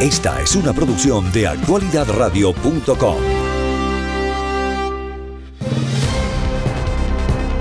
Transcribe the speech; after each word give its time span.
Esta 0.00 0.42
es 0.42 0.54
una 0.54 0.74
producción 0.74 1.32
de 1.32 1.46
actualidadradio.com. 1.46 3.16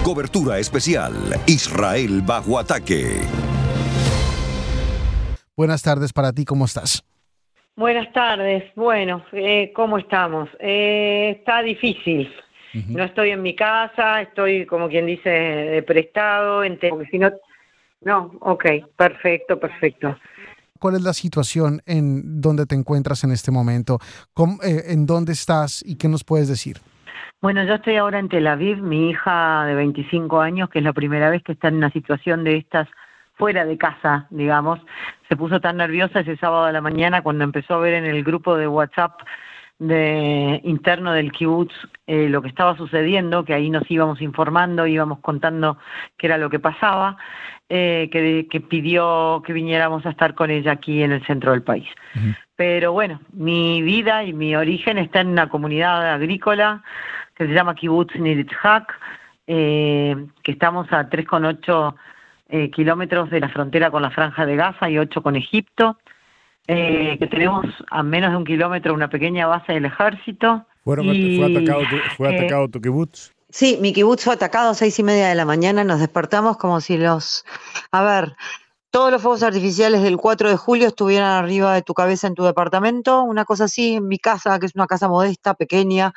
Cobertura 0.04 0.60
especial 0.60 1.14
Israel 1.48 2.22
bajo 2.26 2.60
ataque. 2.60 3.22
Buenas 5.56 5.82
tardes 5.82 6.12
para 6.12 6.34
ti, 6.34 6.44
¿cómo 6.44 6.66
estás? 6.66 7.06
Buenas 7.78 8.12
tardes. 8.12 8.66
Bueno, 8.76 9.26
eh, 9.32 9.72
¿cómo 9.74 9.98
estamos? 9.98 10.50
Eh, 10.60 11.38
está 11.40 11.62
difícil. 11.62 12.30
No 12.90 13.06
estoy 13.06 13.30
en 13.30 13.42
mi 13.42 13.56
casa, 13.56 14.22
estoy 14.22 14.66
como 14.66 14.90
quien 14.90 15.06
dice 15.06 15.30
de 15.30 15.82
prestado, 15.84 16.64
porque 16.90 17.10
si 17.10 17.18
no... 17.18 17.32
No, 18.02 18.34
ok, 18.42 18.66
perfecto, 18.98 19.58
perfecto. 19.58 20.18
¿Cuál 20.80 20.96
es 20.96 21.04
la 21.04 21.14
situación 21.14 21.82
en 21.86 22.42
donde 22.42 22.66
te 22.66 22.76
encuentras 22.76 23.24
en 23.24 23.32
este 23.32 23.52
momento? 23.52 24.00
Eh, 24.64 24.84
¿En 24.88 25.06
dónde 25.06 25.34
estás 25.34 25.84
y 25.86 25.98
qué 25.98 26.08
nos 26.08 26.24
puedes 26.24 26.48
decir? 26.48 26.78
Bueno, 27.42 27.64
yo 27.64 27.76
estoy 27.76 27.98
ahora 27.98 28.20
en 28.20 28.30
Tel 28.30 28.48
Aviv, 28.48 28.82
mi 28.82 29.10
hija 29.10 29.66
de 29.66 29.76
25 29.76 30.42
años, 30.42 30.70
que 30.70 30.80
es 30.80 30.86
la 30.86 30.94
primera 30.94 31.30
vez 31.30 31.44
que 31.44 31.52
está 31.52 31.68
en 31.68 31.76
una 31.76 31.92
situación 31.92 32.44
de 32.44 32.58
estas 32.58 32.88
fuera 33.36 33.66
de 33.66 33.78
casa, 33.78 34.28
digamos, 34.30 34.80
se 35.28 35.36
puso 35.36 35.60
tan 35.60 35.78
nerviosa 35.78 36.22
ese 36.22 36.38
sábado 36.38 36.66
a 36.66 36.72
la 36.72 36.82
mañana 36.82 37.22
cuando 37.22 37.44
empezó 37.44 37.76
a 37.76 37.80
ver 37.80 37.94
en 37.96 38.06
el 38.06 38.24
grupo 38.24 38.56
de 38.56 38.68
WhatsApp 38.68 39.20
de 39.78 40.62
interno 40.64 41.12
del 41.12 41.34
kibutz 41.34 41.74
eh, 42.08 42.30
lo 42.30 42.42
que 42.42 42.48
estaba 42.48 42.78
sucediendo, 42.78 43.44
que 43.44 43.54
ahí 43.54 43.70
nos 43.70 43.90
íbamos 43.92 44.22
informando, 44.22 44.88
íbamos 44.88 45.20
contando 45.20 45.78
qué 46.18 46.28
era 46.28 46.38
lo 46.38 46.50
que 46.50 46.60
pasaba, 46.60 47.18
eh, 47.70 48.10
que, 48.12 48.62
pidió 48.62 49.42
que 49.46 49.54
viniéramos 49.54 50.06
a 50.06 50.12
estar 50.12 50.36
con 50.36 50.52
ella 50.52 50.74
aquí 50.74 51.04
en 51.04 51.12
el 51.12 51.26
centro 51.26 51.52
del 51.52 51.64
país. 51.64 51.88
Pero 52.56 52.94
bueno, 52.94 53.20
mi 53.34 53.82
vida 53.82 54.24
y 54.24 54.34
mi 54.34 54.56
origen 54.56 54.98
está 54.98 55.22
en 55.22 55.30
una 55.30 55.50
comunidad 55.50 56.14
agrícola 56.14 56.84
que 57.36 57.48
se 57.48 57.54
llama 57.54 57.76
Kibbutz 57.76 58.16
Niritzhak, 58.16 58.94
eh, 59.48 60.16
que 60.42 60.52
estamos 60.52 60.92
a 60.92 61.10
3,8 61.10 61.96
eh, 62.48 62.70
kilómetros 62.72 63.30
de 63.30 63.40
la 63.40 63.50
frontera 63.50 63.92
con 63.92 64.02
la 64.02 64.12
Franja 64.12 64.46
de 64.46 64.56
Gaza 64.56 64.90
y 64.90 64.98
8 64.98 65.22
con 65.22 65.36
Egipto. 65.36 65.98
Eh, 66.68 67.18
que 67.20 67.28
tenemos 67.28 67.66
a 67.92 68.02
menos 68.02 68.32
de 68.32 68.38
un 68.38 68.44
kilómetro 68.44 68.94
una 68.94 69.10
pequeña 69.10 69.46
base 69.46 69.74
del 69.74 69.86
ejército. 69.86 70.66
¿Fue 70.84 70.96
atacado, 70.96 71.82
tu, 71.82 71.98
fue 72.16 72.32
eh, 72.32 72.40
atacado 72.40 72.70
tu 72.70 72.82
kibutz? 72.82 73.35
Sí, 73.58 73.78
mi 73.80 73.94
kibutz 73.94 74.26
fue 74.26 74.34
atacado 74.34 74.72
a 74.72 74.74
seis 74.76 75.00
y 75.00 75.04
media 75.04 75.30
de 75.30 75.36
la 75.36 75.46
mañana. 75.46 75.86
Nos 75.86 76.02
despertamos 76.02 76.58
como 76.58 76.82
si 76.82 76.98
los. 76.98 77.46
A 77.90 78.04
ver, 78.04 78.36
todos 78.90 79.14
los 79.14 79.22
fuegos 79.22 79.44
artificiales 79.44 80.02
del 80.02 80.18
4 80.18 80.50
de 80.50 80.58
julio 80.58 80.88
estuvieran 80.90 81.32
arriba 81.32 81.74
de 81.74 81.82
tu 81.82 81.94
cabeza 81.94 82.28
en 82.28 82.36
tu 82.36 82.44
departamento. 82.44 83.24
Una 83.24 83.46
cosa 83.46 83.64
así, 83.64 83.94
en 83.94 84.10
mi 84.10 84.20
casa, 84.20 84.60
que 84.60 84.66
es 84.66 84.76
una 84.76 84.88
casa 84.88 85.08
modesta, 85.08 85.54
pequeña. 85.54 86.14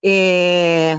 Eh, 0.00 0.96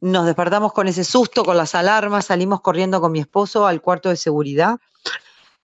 nos 0.00 0.26
despertamos 0.26 0.72
con 0.72 0.86
ese 0.86 1.02
susto, 1.02 1.44
con 1.44 1.56
las 1.56 1.74
alarmas, 1.74 2.26
salimos 2.26 2.60
corriendo 2.60 3.00
con 3.00 3.10
mi 3.10 3.18
esposo 3.18 3.66
al 3.66 3.82
cuarto 3.82 4.10
de 4.10 4.16
seguridad. 4.16 4.78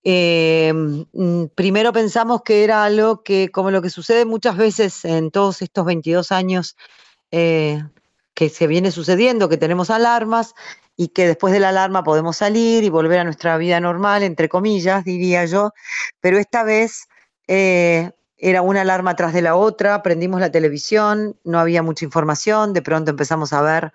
Eh, 0.03 0.73
mm, 0.75 1.45
primero 1.55 1.93
pensamos 1.93 2.43
que 2.43 2.65
era 2.65 2.83
algo 2.83 3.23
que, 3.23 3.51
como 3.53 3.71
lo 3.71 3.81
que 3.81 3.91
sucede 3.91 4.25
muchas 4.25 4.57
veces 4.57 5.05
en 5.05 5.31
todos 5.31 5.63
estos 5.63 5.85
22 5.85 6.33
años 6.33 6.77
eh, 7.31 7.81
que 8.37 8.51
se 8.51 8.67
viene 8.67 8.93
sucediendo, 8.93 9.49
que 9.49 9.57
tenemos 9.57 9.89
alarmas 9.89 10.55
y 10.95 11.09
que 11.09 11.27
después 11.27 11.55
de 11.55 11.59
la 11.59 11.71
alarma 11.71 12.05
podemos 12.05 12.37
salir 12.37 12.85
y 12.85 12.91
volver 12.91 13.19
a 13.21 13.25
nuestra 13.25 13.57
vida 13.57 13.81
normal, 13.81 14.23
entre 14.23 14.51
comillas, 14.51 15.05
diría 15.05 15.47
yo, 15.47 15.73
pero 16.21 16.37
esta 16.37 16.63
vez 16.63 17.09
eh, 17.49 18.11
era 18.37 18.61
una 18.61 18.83
alarma 18.83 19.17
tras 19.17 19.33
de 19.33 19.41
la 19.41 19.57
otra, 19.57 20.03
prendimos 20.03 20.39
la 20.39 20.53
televisión, 20.53 21.39
no 21.45 21.59
había 21.59 21.83
mucha 21.83 22.05
información, 22.05 22.75
de 22.75 22.83
pronto 22.83 23.11
empezamos 23.11 23.55
a 23.55 23.63
ver 23.63 23.95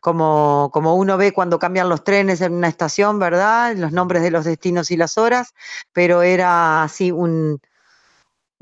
como, 0.00 0.68
como 0.70 0.94
uno 0.94 1.16
ve 1.16 1.32
cuando 1.32 1.58
cambian 1.58 1.88
los 1.88 2.04
trenes 2.04 2.42
en 2.42 2.52
una 2.52 2.68
estación, 2.68 3.18
¿verdad? 3.18 3.74
Los 3.74 3.92
nombres 3.92 4.22
de 4.22 4.30
los 4.30 4.44
destinos 4.44 4.90
y 4.90 4.98
las 4.98 5.16
horas, 5.16 5.54
pero 5.94 6.20
era 6.20 6.82
así 6.82 7.10
un, 7.10 7.58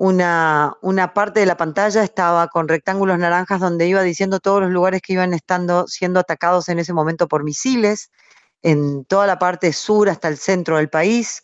una, 0.00 0.78
una, 0.80 1.12
parte 1.12 1.40
de 1.40 1.46
la 1.46 1.58
pantalla 1.58 2.02
estaba 2.02 2.48
con 2.48 2.68
rectángulos 2.68 3.18
naranjas 3.18 3.60
donde 3.60 3.86
iba 3.86 4.00
diciendo 4.00 4.40
todos 4.40 4.62
los 4.62 4.70
lugares 4.70 5.02
que 5.02 5.12
iban 5.12 5.34
estando 5.34 5.86
siendo 5.88 6.20
atacados 6.20 6.70
en 6.70 6.78
ese 6.78 6.94
momento 6.94 7.28
por 7.28 7.44
misiles, 7.44 8.10
en 8.62 9.04
toda 9.04 9.26
la 9.26 9.38
parte 9.38 9.74
sur 9.74 10.08
hasta 10.08 10.28
el 10.28 10.38
centro 10.38 10.78
del 10.78 10.88
país. 10.88 11.42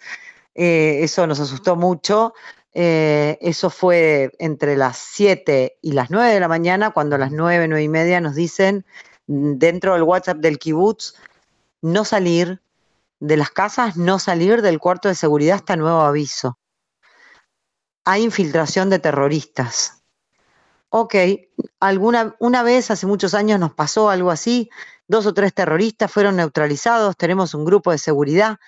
Eh, 0.54 1.00
eso 1.02 1.26
nos 1.26 1.38
asustó 1.38 1.76
mucho. 1.76 2.32
Eh, 2.72 3.36
eso 3.42 3.68
fue 3.68 4.32
entre 4.38 4.74
las 4.74 4.96
7 4.96 5.76
y 5.82 5.92
las 5.92 6.10
9 6.10 6.32
de 6.32 6.40
la 6.40 6.48
mañana, 6.48 6.92
cuando 6.92 7.16
a 7.16 7.18
las 7.18 7.32
9, 7.32 7.68
9 7.68 7.82
y 7.82 7.88
media 7.90 8.22
nos 8.22 8.34
dicen 8.34 8.86
dentro 9.26 9.92
del 9.92 10.02
WhatsApp 10.02 10.38
del 10.38 10.58
kibutz, 10.58 11.12
no 11.82 12.06
salir 12.06 12.62
de 13.20 13.36
las 13.36 13.50
casas, 13.50 13.98
no 13.98 14.18
salir 14.18 14.62
del 14.62 14.78
cuarto 14.78 15.08
de 15.08 15.14
seguridad 15.14 15.56
hasta 15.56 15.76
nuevo 15.76 16.00
aviso. 16.00 16.56
Hay 18.06 18.22
infiltración 18.22 18.88
de 18.88 18.98
terroristas. 18.98 20.02
Ok, 20.88 21.14
alguna, 21.80 22.36
una 22.38 22.62
vez 22.62 22.90
hace 22.90 23.06
muchos 23.06 23.34
años 23.34 23.60
nos 23.60 23.74
pasó 23.74 24.08
algo 24.08 24.30
así, 24.30 24.70
dos 25.08 25.26
o 25.26 25.34
tres 25.34 25.52
terroristas 25.52 26.10
fueron 26.10 26.36
neutralizados, 26.36 27.16
tenemos 27.16 27.52
un 27.52 27.64
grupo 27.64 27.90
de 27.90 27.98
seguridad 27.98 28.58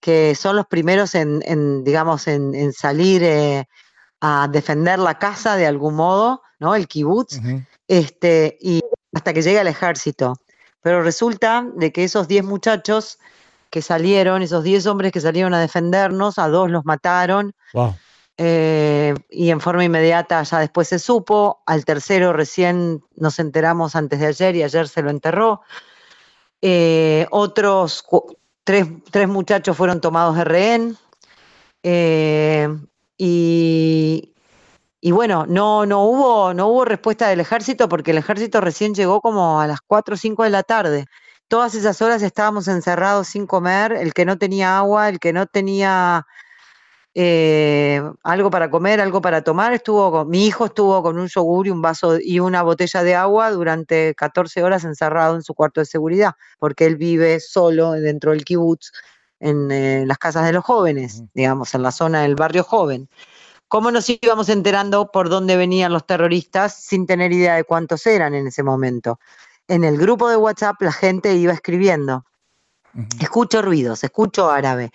que 0.00 0.34
son 0.34 0.56
los 0.56 0.66
primeros 0.66 1.14
en, 1.14 1.82
digamos, 1.82 2.28
en, 2.28 2.72
salir 2.72 3.22
eh, 3.24 3.66
a 4.20 4.48
defender 4.50 4.98
la 4.98 5.18
casa 5.18 5.56
de 5.56 5.66
algún 5.66 5.94
modo, 5.94 6.42
¿no? 6.58 6.74
El 6.74 6.86
kibutz. 6.86 7.40
este, 7.88 8.56
y 8.60 8.82
hasta 9.14 9.32
que 9.32 9.42
llega 9.42 9.62
el 9.62 9.66
ejército. 9.66 10.34
Pero 10.82 11.02
resulta 11.02 11.66
de 11.74 11.90
que 11.90 12.04
esos 12.04 12.28
10 12.28 12.44
muchachos 12.44 13.18
que 13.70 13.80
salieron, 13.82 14.42
esos 14.42 14.62
10 14.62 14.86
hombres 14.86 15.10
que 15.10 15.20
salieron 15.20 15.54
a 15.54 15.60
defendernos, 15.60 16.38
a 16.38 16.48
dos 16.48 16.70
los 16.70 16.84
mataron. 16.84 17.54
Eh, 18.36 19.14
y 19.30 19.50
en 19.50 19.60
forma 19.60 19.84
inmediata 19.84 20.42
ya 20.42 20.58
después 20.58 20.88
se 20.88 20.98
supo, 20.98 21.62
al 21.66 21.84
tercero 21.84 22.32
recién 22.32 23.04
nos 23.14 23.38
enteramos 23.38 23.94
antes 23.94 24.18
de 24.18 24.26
ayer 24.26 24.56
y 24.56 24.62
ayer 24.64 24.88
se 24.88 25.02
lo 25.02 25.10
enterró. 25.10 25.62
Eh, 26.60 27.26
otros 27.30 28.04
tres, 28.64 28.88
tres, 29.10 29.28
muchachos 29.28 29.76
fueron 29.76 30.00
tomados 30.00 30.36
de 30.36 30.44
rehén. 30.44 30.96
Eh, 31.82 32.68
y, 33.18 34.34
y 35.00 35.10
bueno, 35.12 35.46
no, 35.46 35.86
no, 35.86 36.04
hubo, 36.04 36.54
no 36.54 36.68
hubo 36.68 36.84
respuesta 36.84 37.28
del 37.28 37.40
ejército 37.40 37.88
porque 37.88 38.10
el 38.10 38.18
ejército 38.18 38.60
recién 38.60 38.94
llegó 38.94 39.20
como 39.20 39.60
a 39.60 39.66
las 39.66 39.80
4 39.86 40.14
o 40.14 40.16
5 40.16 40.42
de 40.44 40.50
la 40.50 40.62
tarde. 40.62 41.06
Todas 41.46 41.74
esas 41.74 42.00
horas 42.02 42.22
estábamos 42.22 42.66
encerrados 42.68 43.28
sin 43.28 43.46
comer, 43.46 43.92
el 43.92 44.14
que 44.14 44.24
no 44.24 44.38
tenía 44.38 44.78
agua, 44.78 45.08
el 45.08 45.20
que 45.20 45.32
no 45.32 45.46
tenía 45.46 46.26
eh, 47.16 48.02
algo 48.24 48.50
para 48.50 48.70
comer, 48.70 49.00
algo 49.00 49.20
para 49.20 49.42
tomar, 49.42 49.72
estuvo 49.72 50.10
con, 50.10 50.28
mi 50.28 50.46
hijo 50.46 50.66
estuvo 50.66 51.00
con 51.02 51.16
un 51.18 51.28
yogur 51.28 51.68
y 51.68 51.70
un 51.70 51.80
vaso 51.80 52.18
y 52.20 52.40
una 52.40 52.62
botella 52.62 53.04
de 53.04 53.14
agua 53.14 53.50
durante 53.52 54.14
14 54.16 54.64
horas 54.64 54.84
encerrado 54.84 55.36
en 55.36 55.42
su 55.42 55.54
cuarto 55.54 55.80
de 55.80 55.86
seguridad, 55.86 56.32
porque 56.58 56.86
él 56.86 56.96
vive 56.96 57.38
solo 57.38 57.92
dentro 57.92 58.32
del 58.32 58.44
kibutz, 58.44 58.90
en 59.40 59.70
eh, 59.70 60.04
las 60.06 60.18
casas 60.18 60.46
de 60.46 60.52
los 60.52 60.64
jóvenes, 60.64 61.22
digamos, 61.34 61.74
en 61.74 61.82
la 61.82 61.92
zona 61.92 62.22
del 62.22 62.34
barrio 62.34 62.64
joven. 62.64 63.08
¿Cómo 63.68 63.90
nos 63.90 64.08
íbamos 64.08 64.48
enterando 64.48 65.10
por 65.10 65.28
dónde 65.28 65.56
venían 65.56 65.92
los 65.92 66.06
terroristas 66.06 66.74
sin 66.74 67.06
tener 67.06 67.32
idea 67.32 67.54
de 67.54 67.64
cuántos 67.64 68.06
eran 68.06 68.34
en 68.34 68.46
ese 68.46 68.62
momento? 68.62 69.18
En 69.68 69.84
el 69.84 69.98
grupo 69.98 70.28
de 70.28 70.36
WhatsApp 70.36 70.80
la 70.80 70.92
gente 70.92 71.34
iba 71.34 71.52
escribiendo. 71.52 72.24
Escucho 73.20 73.60
ruidos, 73.60 74.04
escucho 74.04 74.50
árabe. 74.50 74.90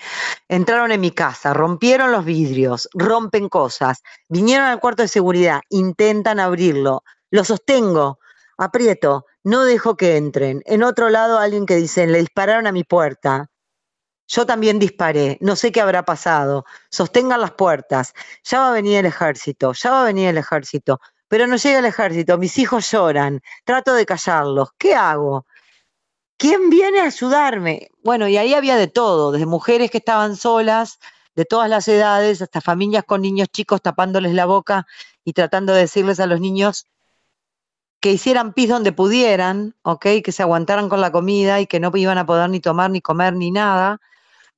Entraron 0.48 0.92
en 0.92 1.02
mi 1.02 1.12
casa, 1.12 1.54
rompieron 1.54 2.12
los 2.12 2.24
vidrios, 2.24 2.88
rompen 2.94 3.50
cosas, 3.50 4.02
vinieron 4.30 4.68
al 4.68 4.80
cuarto 4.80 5.02
de 5.02 5.10
seguridad, 5.10 5.62
intentan 5.70 6.40
abrirlo, 6.40 7.04
lo 7.30 7.44
sostengo, 7.44 8.20
aprieto, 8.58 9.26
no 9.44 9.64
dejo 9.64 9.98
que 9.98 10.18
entren. 10.18 10.62
En 10.66 10.84
otro 10.84 11.10
lado 11.10 11.40
alguien 11.40 11.66
que 11.66 11.76
dice, 11.76 12.08
le 12.08 12.20
dispararon 12.20 12.68
a 12.68 12.72
mi 12.72 12.84
puerta, 12.84 13.50
yo 14.30 14.46
también 14.46 14.78
disparé, 14.78 15.40
no 15.42 15.56
sé 15.56 15.72
qué 15.72 15.82
habrá 15.82 16.06
pasado. 16.06 16.64
Sostengan 16.92 17.42
las 17.42 17.52
puertas. 17.52 18.14
Ya 18.44 18.60
va 18.60 18.70
a 18.70 18.74
venir 18.74 19.00
el 19.00 19.08
ejército, 19.08 19.74
ya 19.74 19.90
va 19.90 20.02
a 20.04 20.06
venir 20.06 20.30
el 20.30 20.38
ejército. 20.38 21.00
Pero 21.28 21.48
no 21.48 21.56
llega 21.56 21.80
el 21.80 21.86
ejército, 21.86 22.38
mis 22.38 22.58
hijos 22.60 22.92
lloran. 22.92 23.42
Trato 23.66 23.94
de 23.96 24.06
callarlos. 24.06 24.70
¿Qué 24.78 24.94
hago? 24.94 25.48
¿Quién 26.40 26.70
viene 26.70 27.02
a 27.02 27.08
ayudarme? 27.08 27.90
Bueno, 28.02 28.30
y 28.30 28.38
ahí 28.38 28.54
había 28.54 28.78
de 28.78 28.88
todo, 28.88 29.34
desde 29.34 29.46
mujeres 29.46 29.92
que 29.92 29.98
estaban 29.98 30.38
solas, 30.38 31.00
de 31.36 31.44
todas 31.44 31.70
las 31.70 31.86
edades, 31.90 32.42
hasta 32.42 32.62
familias 32.62 33.04
con 33.04 33.22
niños 33.22 33.50
chicos 33.50 33.82
tapándoles 33.82 34.34
la 34.34 34.46
boca 34.46 34.88
y 35.26 35.34
tratando 35.34 35.74
de 35.74 35.82
decirles 35.82 36.22
a 36.22 36.28
los 36.28 36.40
niños 36.40 36.86
que 38.00 38.14
hicieran 38.14 38.54
pis 38.54 38.70
donde 38.70 38.94
pudieran, 38.94 39.76
¿ok? 39.82 40.06
Que 40.24 40.32
se 40.32 40.42
aguantaran 40.42 40.88
con 40.88 41.02
la 41.02 41.12
comida 41.12 41.60
y 41.60 41.68
que 41.68 41.82
no 41.82 41.92
iban 41.94 42.18
a 42.18 42.26
poder 42.26 42.50
ni 42.50 42.62
tomar, 42.62 42.90
ni 42.90 43.02
comer, 43.02 43.34
ni 43.34 43.52
nada 43.52 44.00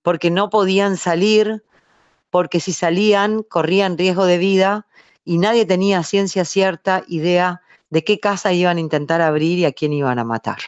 porque 0.04 0.30
no 0.30 0.52
podían 0.52 0.98
salir 0.98 1.64
porque 2.30 2.60
si 2.60 2.74
salían 2.74 3.42
corrían 3.42 3.98
riesgo 3.98 4.26
de 4.26 4.38
vida 4.38 4.86
y 5.26 5.40
nadie 5.40 5.66
tenía 5.66 6.04
ciencia 6.04 6.46
cierta 6.46 7.04
idea 7.08 7.62
de 7.90 8.04
qué 8.04 8.20
casa 8.20 8.54
iban 8.54 8.78
a 8.78 8.82
intentar 8.82 9.22
abrir 9.22 9.58
y 9.58 9.66
a 9.66 9.72
quién 9.72 9.94
iban 9.94 10.20
a 10.20 10.24
matar. 10.24 10.60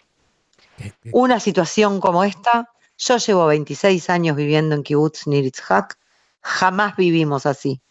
Una 1.12 1.40
situación 1.40 2.00
como 2.00 2.24
esta, 2.24 2.70
yo 2.98 3.18
llevo 3.18 3.46
26 3.48 4.10
años 4.10 4.36
viviendo 4.36 4.76
en 4.76 4.84
Kibbutz 4.84 5.28
Niritzhak, 5.28 5.98
jamás 6.42 6.96
vivimos 6.96 7.46
así, 7.46 7.82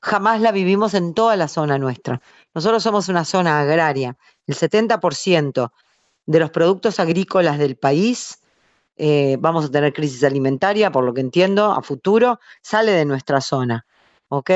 jamás 0.00 0.40
la 0.40 0.52
vivimos 0.52 0.94
en 0.94 1.14
toda 1.14 1.36
la 1.36 1.48
zona 1.48 1.78
nuestra. 1.78 2.20
Nosotros 2.54 2.82
somos 2.82 3.08
una 3.08 3.24
zona 3.24 3.60
agraria, 3.60 4.16
el 4.46 4.54
70% 4.54 5.72
de 6.26 6.40
los 6.40 6.50
productos 6.50 7.00
agrícolas 7.00 7.58
del 7.58 7.76
país, 7.76 8.38
eh, 8.96 9.36
vamos 9.40 9.64
a 9.64 9.70
tener 9.70 9.92
crisis 9.92 10.22
alimentaria, 10.22 10.92
por 10.92 11.04
lo 11.04 11.14
que 11.14 11.22
entiendo, 11.22 11.72
a 11.72 11.82
futuro, 11.82 12.40
sale 12.60 12.92
de 12.92 13.04
nuestra 13.04 13.40
zona, 13.40 13.86
¿ok? 14.28 14.50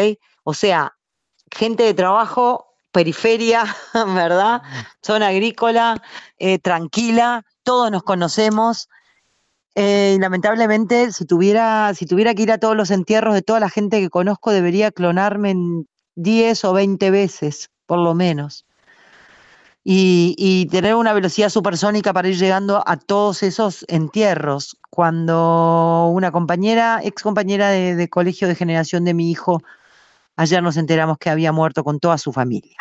O 0.44 0.54
sea, 0.54 0.96
gente 1.50 1.84
de 1.84 1.94
trabajo, 1.94 2.74
periferia, 2.92 3.64
¿verdad? 4.14 4.62
Zona 5.02 5.28
agrícola, 5.28 6.02
eh, 6.38 6.58
tranquila, 6.58 7.44
todos 7.66 7.90
nos 7.90 8.04
conocemos. 8.04 8.88
Eh, 9.74 10.16
lamentablemente, 10.20 11.12
si 11.12 11.26
tuviera, 11.26 11.92
si 11.94 12.06
tuviera 12.06 12.32
que 12.34 12.44
ir 12.44 12.52
a 12.52 12.58
todos 12.58 12.76
los 12.76 12.90
entierros 12.92 13.34
de 13.34 13.42
toda 13.42 13.60
la 13.60 13.68
gente 13.68 14.00
que 14.00 14.08
conozco, 14.08 14.52
debería 14.52 14.92
clonarme 14.92 15.50
en 15.50 15.88
10 16.14 16.64
o 16.64 16.72
20 16.72 17.10
veces, 17.10 17.70
por 17.86 17.98
lo 17.98 18.14
menos. 18.14 18.64
Y, 19.88 20.66
tener 20.70 20.94
una 20.96 21.12
velocidad 21.12 21.48
supersónica 21.48 22.12
para 22.12 22.28
ir 22.28 22.36
llegando 22.36 22.82
a 22.86 22.96
todos 22.96 23.42
esos 23.42 23.84
entierros. 23.88 24.76
Cuando 24.90 26.08
una 26.12 26.32
compañera, 26.32 27.00
ex 27.04 27.22
compañera 27.22 27.70
de 27.70 28.08
colegio 28.08 28.48
de 28.48 28.56
generación 28.56 29.04
de 29.04 29.14
mi 29.14 29.30
hijo, 29.30 29.62
ayer 30.36 30.62
nos 30.62 30.76
enteramos 30.76 31.18
que 31.18 31.30
había 31.30 31.52
muerto 31.52 31.84
con 31.84 32.00
toda 32.00 32.18
su 32.18 32.32
familia. 32.32 32.78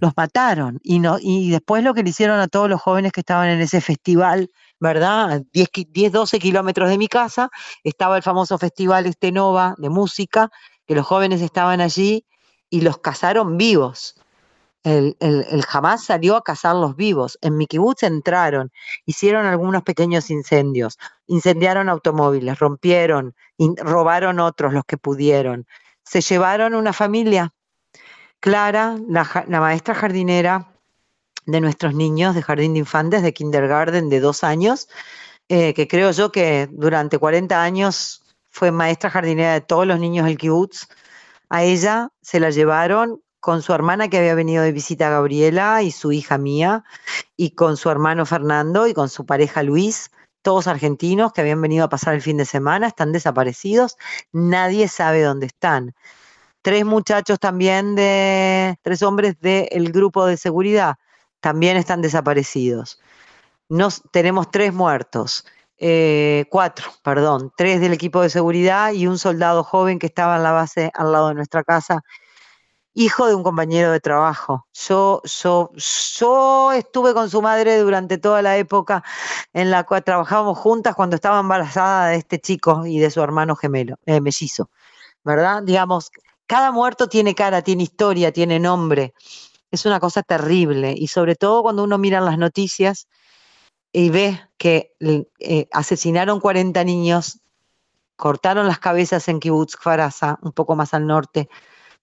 Los 0.00 0.12
mataron 0.16 0.80
y, 0.82 0.98
no, 0.98 1.18
y 1.20 1.50
después 1.50 1.84
lo 1.84 1.92
que 1.92 2.02
le 2.02 2.10
hicieron 2.10 2.40
a 2.40 2.48
todos 2.48 2.68
los 2.68 2.80
jóvenes 2.80 3.12
que 3.12 3.20
estaban 3.20 3.48
en 3.48 3.60
ese 3.60 3.80
festival, 3.80 4.50
¿verdad? 4.80 5.42
10, 5.52 5.68
10 5.88 6.12
12 6.12 6.38
kilómetros 6.38 6.88
de 6.88 6.98
mi 6.98 7.08
casa, 7.08 7.50
estaba 7.84 8.16
el 8.16 8.22
famoso 8.22 8.56
festival 8.58 9.06
Estenova 9.06 9.74
de 9.78 9.90
música, 9.90 10.50
que 10.86 10.94
los 10.94 11.06
jóvenes 11.06 11.42
estaban 11.42 11.80
allí 11.80 12.24
y 12.70 12.80
los 12.80 12.98
cazaron 12.98 13.58
vivos. 13.58 14.14
El, 14.82 15.16
el, 15.20 15.44
el 15.50 15.64
Hamas 15.70 16.04
salió 16.04 16.36
a 16.36 16.42
cazarlos 16.42 16.94
vivos. 16.94 17.38
En 17.42 17.56
mi 17.56 17.66
kibutz 17.66 18.04
entraron, 18.04 18.70
hicieron 19.04 19.44
algunos 19.44 19.82
pequeños 19.82 20.30
incendios, 20.30 20.96
incendiaron 21.26 21.88
automóviles, 21.88 22.58
rompieron, 22.58 23.34
robaron 23.78 24.38
otros 24.38 24.72
los 24.72 24.84
que 24.84 24.96
pudieron. 24.96 25.66
Se 26.04 26.20
llevaron 26.20 26.74
una 26.74 26.92
familia 26.92 27.52
Clara, 28.46 28.96
la, 29.08 29.44
maestra 29.58 29.92
jardinera 29.92 30.72
de 31.46 31.60
nuestros 31.60 31.94
niños 31.94 32.36
de 32.36 32.42
jardín 32.42 32.74
de 32.74 32.78
infantes, 32.78 33.24
de 33.24 33.34
kindergarten 33.34 34.08
de 34.08 34.20
dos 34.20 34.44
años, 34.44 34.88
eh, 35.48 35.74
que 35.74 35.88
creo 35.88 36.12
yo 36.12 36.30
que 36.30 36.68
durante 36.70 37.18
40 37.18 37.60
años 37.60 38.22
fue 38.48 38.70
maestra 38.70 39.10
jardinera 39.10 39.54
de 39.54 39.62
todos 39.62 39.84
los 39.84 39.98
niños 39.98 40.26
del 40.26 40.38
kibutz. 40.38 40.86
A 41.48 41.64
ella 41.64 42.10
se 42.22 42.38
la 42.38 42.50
llevaron 42.50 43.20
con 43.40 43.62
su 43.62 43.72
hermana 43.72 44.06
que 44.06 44.18
había 44.18 44.36
venido 44.36 44.62
de 44.62 44.70
visita 44.70 45.08
a 45.08 45.10
Gabriela 45.10 45.82
y 45.82 45.90
su 45.90 46.12
hija 46.12 46.38
mía, 46.38 46.84
y 47.36 47.50
con 47.50 47.76
su 47.76 47.90
hermano 47.90 48.26
Fernando 48.26 48.86
y 48.86 48.94
con 48.94 49.08
su 49.08 49.26
pareja 49.26 49.64
Luis, 49.64 50.12
todos 50.42 50.68
argentinos 50.68 51.32
que 51.32 51.40
habían 51.40 51.60
venido 51.60 51.84
a 51.84 51.88
pasar 51.88 52.14
el 52.14 52.22
fin 52.22 52.36
de 52.36 52.44
semana, 52.44 52.86
están 52.86 53.10
desaparecidos, 53.10 53.96
nadie 54.30 54.86
sabe 54.86 55.22
dónde 55.22 55.46
están 55.46 55.96
tres 56.62 56.84
muchachos 56.84 57.38
también 57.38 57.94
de, 57.94 58.76
tres 58.82 59.02
hombres 59.02 59.38
del 59.40 59.92
grupo 59.92 60.26
de 60.26 60.36
seguridad 60.36 60.96
también 61.40 61.76
están 61.76 62.02
desaparecidos. 62.02 63.00
Nos, 63.68 64.02
tenemos 64.10 64.50
tres 64.50 64.72
muertos, 64.72 65.44
eh, 65.78 66.46
cuatro, 66.50 66.90
perdón, 67.02 67.52
tres 67.56 67.80
del 67.80 67.92
equipo 67.92 68.22
de 68.22 68.30
seguridad 68.30 68.92
y 68.92 69.06
un 69.06 69.18
soldado 69.18 69.62
joven 69.62 69.98
que 69.98 70.06
estaba 70.06 70.36
en 70.36 70.42
la 70.42 70.52
base 70.52 70.90
al 70.94 71.12
lado 71.12 71.28
de 71.28 71.34
nuestra 71.34 71.62
casa, 71.64 72.02
hijo 72.94 73.26
de 73.28 73.34
un 73.34 73.42
compañero 73.42 73.92
de 73.92 74.00
trabajo. 74.00 74.66
Yo, 74.72 75.20
yo, 75.24 75.70
yo 75.76 76.72
estuve 76.72 77.12
con 77.14 77.28
su 77.30 77.42
madre 77.42 77.78
durante 77.78 78.18
toda 78.18 78.42
la 78.42 78.56
época 78.56 79.04
en 79.52 79.70
la 79.70 79.84
cual 79.84 80.02
trabajábamos 80.02 80.58
juntas 80.58 80.94
cuando 80.94 81.16
estaba 81.16 81.40
embarazada 81.40 82.08
de 82.08 82.16
este 82.16 82.40
chico 82.40 82.86
y 82.86 82.98
de 82.98 83.10
su 83.10 83.20
hermano 83.22 83.54
gemelo, 83.54 83.96
eh, 84.06 84.20
mellizo, 84.20 84.70
¿verdad? 85.24 85.62
Digamos, 85.62 86.10
cada 86.46 86.72
muerto 86.72 87.08
tiene 87.08 87.34
cara, 87.34 87.62
tiene 87.62 87.82
historia, 87.82 88.32
tiene 88.32 88.58
nombre. 88.58 89.14
Es 89.70 89.84
una 89.84 90.00
cosa 90.00 90.22
terrible 90.22 90.94
y 90.96 91.08
sobre 91.08 91.34
todo 91.34 91.62
cuando 91.62 91.84
uno 91.84 91.98
mira 91.98 92.20
las 92.20 92.38
noticias 92.38 93.08
y 93.92 94.10
ve 94.10 94.40
que 94.58 94.92
eh, 95.40 95.68
asesinaron 95.72 96.40
40 96.40 96.84
niños, 96.84 97.40
cortaron 98.16 98.66
las 98.66 98.78
cabezas 98.78 99.28
en 99.28 99.40
Kibbutz 99.40 99.76
Kfarasa, 99.76 100.38
un 100.42 100.52
poco 100.52 100.76
más 100.76 100.94
al 100.94 101.06
norte 101.06 101.48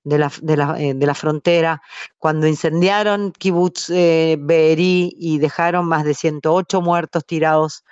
de 0.03 0.17
la, 0.17 0.75
eh, 0.77 1.13
frontera, 1.13 1.81
cuando 2.17 2.47
incendiaron 2.47 3.31
Kibbutz 3.31 3.89
eh, 3.89 4.37
Be'eri 4.39 5.15
y 5.17 5.37
dejaron 5.37 5.87
más 5.87 6.03
de 6.03 6.13
108 6.13 6.81
muertos 6.81 7.25
tirados 7.25 7.85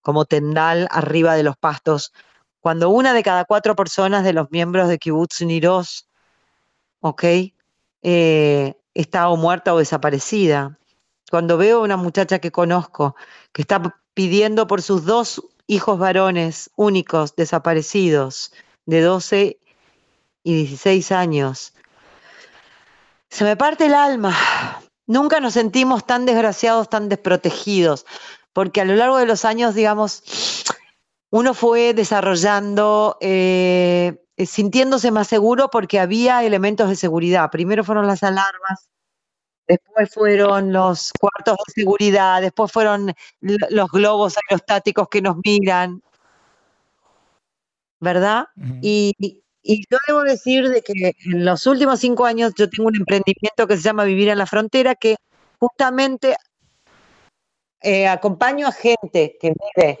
como 0.00 0.24
tendal 0.24 0.86
arriba 0.90 1.34
de 1.34 1.42
los 1.42 1.56
pastos 1.56 2.12
cuando 2.60 2.90
una 2.90 3.14
de 3.14 3.22
cada 3.22 3.44
cuatro 3.44 3.74
personas 3.74 4.24
de 4.24 4.32
los 4.32 4.50
miembros 4.50 4.88
de 4.88 4.98
Kibbutz 4.98 5.40
Niros, 5.42 6.06
¿ok? 7.00 7.24
Eh, 8.02 8.74
está 8.94 9.28
o 9.28 9.36
muerta 9.36 9.74
o 9.74 9.78
desaparecida. 9.78 10.78
Cuando 11.30 11.56
veo 11.56 11.78
a 11.78 11.82
una 11.82 11.96
muchacha 11.96 12.38
que 12.38 12.50
conozco 12.50 13.16
que 13.52 13.62
está 13.62 14.00
pidiendo 14.14 14.66
por 14.66 14.82
sus 14.82 15.04
dos 15.04 15.42
hijos 15.66 15.98
varones 15.98 16.70
únicos 16.76 17.34
desaparecidos 17.36 18.52
de 18.86 19.00
12 19.00 19.58
y 20.42 20.54
16 20.54 21.12
años, 21.12 21.74
se 23.30 23.44
me 23.44 23.56
parte 23.56 23.86
el 23.86 23.94
alma. 23.94 24.36
Nunca 25.06 25.40
nos 25.40 25.54
sentimos 25.54 26.06
tan 26.06 26.26
desgraciados, 26.26 26.90
tan 26.90 27.08
desprotegidos, 27.08 28.06
porque 28.52 28.80
a 28.80 28.84
lo 28.84 28.96
largo 28.96 29.18
de 29.18 29.26
los 29.26 29.44
años, 29.44 29.74
digamos, 29.74 30.22
uno 31.30 31.54
fue 31.54 31.94
desarrollando, 31.94 33.16
eh, 33.20 34.20
sintiéndose 34.36 35.10
más 35.10 35.28
seguro 35.28 35.70
porque 35.70 36.00
había 36.00 36.44
elementos 36.44 36.88
de 36.88 36.96
seguridad. 36.96 37.50
Primero 37.50 37.84
fueron 37.84 38.06
las 38.06 38.22
alarmas, 38.22 38.88
después 39.68 40.12
fueron 40.12 40.72
los 40.72 41.12
cuartos 41.18 41.56
de 41.66 41.82
seguridad, 41.82 42.40
después 42.42 42.72
fueron 42.72 43.14
los 43.40 43.88
globos 43.90 44.36
aerostáticos 44.36 45.08
que 45.08 45.22
nos 45.22 45.36
miran, 45.44 46.02
¿verdad? 48.00 48.46
Uh 48.56 48.60
-huh. 48.60 48.78
y, 48.82 49.14
y, 49.62 49.84
yo 49.90 49.98
debo 50.08 50.22
decir 50.22 50.68
de 50.68 50.82
que 50.82 51.14
en 51.24 51.44
los 51.44 51.66
últimos 51.66 52.00
cinco 52.00 52.24
años 52.24 52.52
yo 52.56 52.68
tengo 52.68 52.88
un 52.88 52.96
emprendimiento 52.96 53.66
que 53.68 53.76
se 53.76 53.82
llama 53.82 54.04
Vivir 54.04 54.30
en 54.30 54.38
la 54.38 54.46
Frontera, 54.46 54.94
que 54.94 55.16
justamente 55.60 56.34
eh, 57.82 58.08
acompaño 58.08 58.66
a 58.66 58.72
gente 58.72 59.36
que 59.40 59.52
vive 59.76 60.00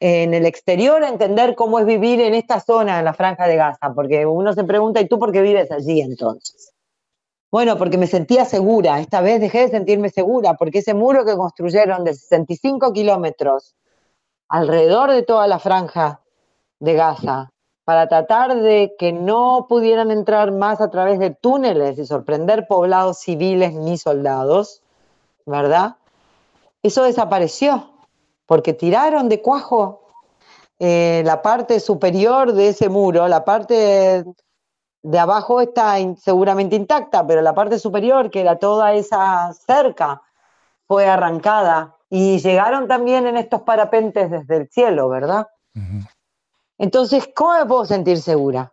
en 0.00 0.32
el 0.32 0.46
exterior 0.46 1.04
a 1.04 1.10
entender 1.10 1.54
cómo 1.54 1.78
es 1.78 1.84
vivir 1.84 2.20
en 2.22 2.32
esta 2.34 2.58
zona, 2.58 2.98
en 2.98 3.04
la 3.04 3.12
franja 3.12 3.46
de 3.46 3.56
Gaza, 3.56 3.92
porque 3.94 4.24
uno 4.24 4.54
se 4.54 4.64
pregunta, 4.64 5.00
¿y 5.00 5.06
tú 5.06 5.18
por 5.18 5.30
qué 5.30 5.42
vives 5.42 5.70
allí 5.70 6.00
entonces? 6.00 6.72
Bueno, 7.50 7.76
porque 7.76 7.98
me 7.98 8.06
sentía 8.06 8.46
segura, 8.46 9.00
esta 9.00 9.20
vez 9.20 9.40
dejé 9.40 9.60
de 9.60 9.68
sentirme 9.68 10.08
segura, 10.08 10.54
porque 10.54 10.78
ese 10.78 10.94
muro 10.94 11.24
que 11.26 11.36
construyeron 11.36 12.04
de 12.04 12.14
65 12.14 12.92
kilómetros 12.92 13.76
alrededor 14.48 15.10
de 15.10 15.22
toda 15.22 15.46
la 15.46 15.58
franja 15.58 16.20
de 16.78 16.94
Gaza, 16.94 17.50
para 17.84 18.08
tratar 18.08 18.54
de 18.54 18.94
que 18.98 19.12
no 19.12 19.66
pudieran 19.68 20.10
entrar 20.10 20.52
más 20.52 20.80
a 20.80 20.90
través 20.90 21.18
de 21.18 21.30
túneles 21.30 21.98
y 21.98 22.06
sorprender 22.06 22.66
poblados 22.68 23.18
civiles 23.18 23.74
ni 23.74 23.98
soldados, 23.98 24.80
¿verdad? 25.44 25.96
Eso 26.82 27.02
desapareció 27.02 27.89
porque 28.50 28.72
tiraron 28.72 29.28
de 29.28 29.40
cuajo 29.40 30.08
eh, 30.80 31.22
la 31.24 31.40
parte 31.40 31.78
superior 31.78 32.52
de 32.52 32.70
ese 32.70 32.88
muro, 32.88 33.28
la 33.28 33.44
parte 33.44 34.24
de 35.02 35.18
abajo 35.20 35.60
está 35.60 36.00
in, 36.00 36.16
seguramente 36.16 36.74
intacta, 36.74 37.24
pero 37.24 37.42
la 37.42 37.54
parte 37.54 37.78
superior, 37.78 38.28
que 38.28 38.40
era 38.40 38.58
toda 38.58 38.92
esa 38.94 39.52
cerca, 39.52 40.22
fue 40.88 41.06
arrancada 41.06 41.96
y 42.08 42.40
llegaron 42.40 42.88
también 42.88 43.28
en 43.28 43.36
estos 43.36 43.62
parapentes 43.62 44.28
desde 44.28 44.56
el 44.56 44.68
cielo, 44.68 45.08
¿verdad? 45.08 45.46
Uh 45.76 45.78
-huh. 45.78 46.08
Entonces, 46.76 47.30
¿cómo 47.32 47.56
me 47.56 47.66
puedo 47.66 47.84
sentir 47.84 48.18
segura? 48.20 48.72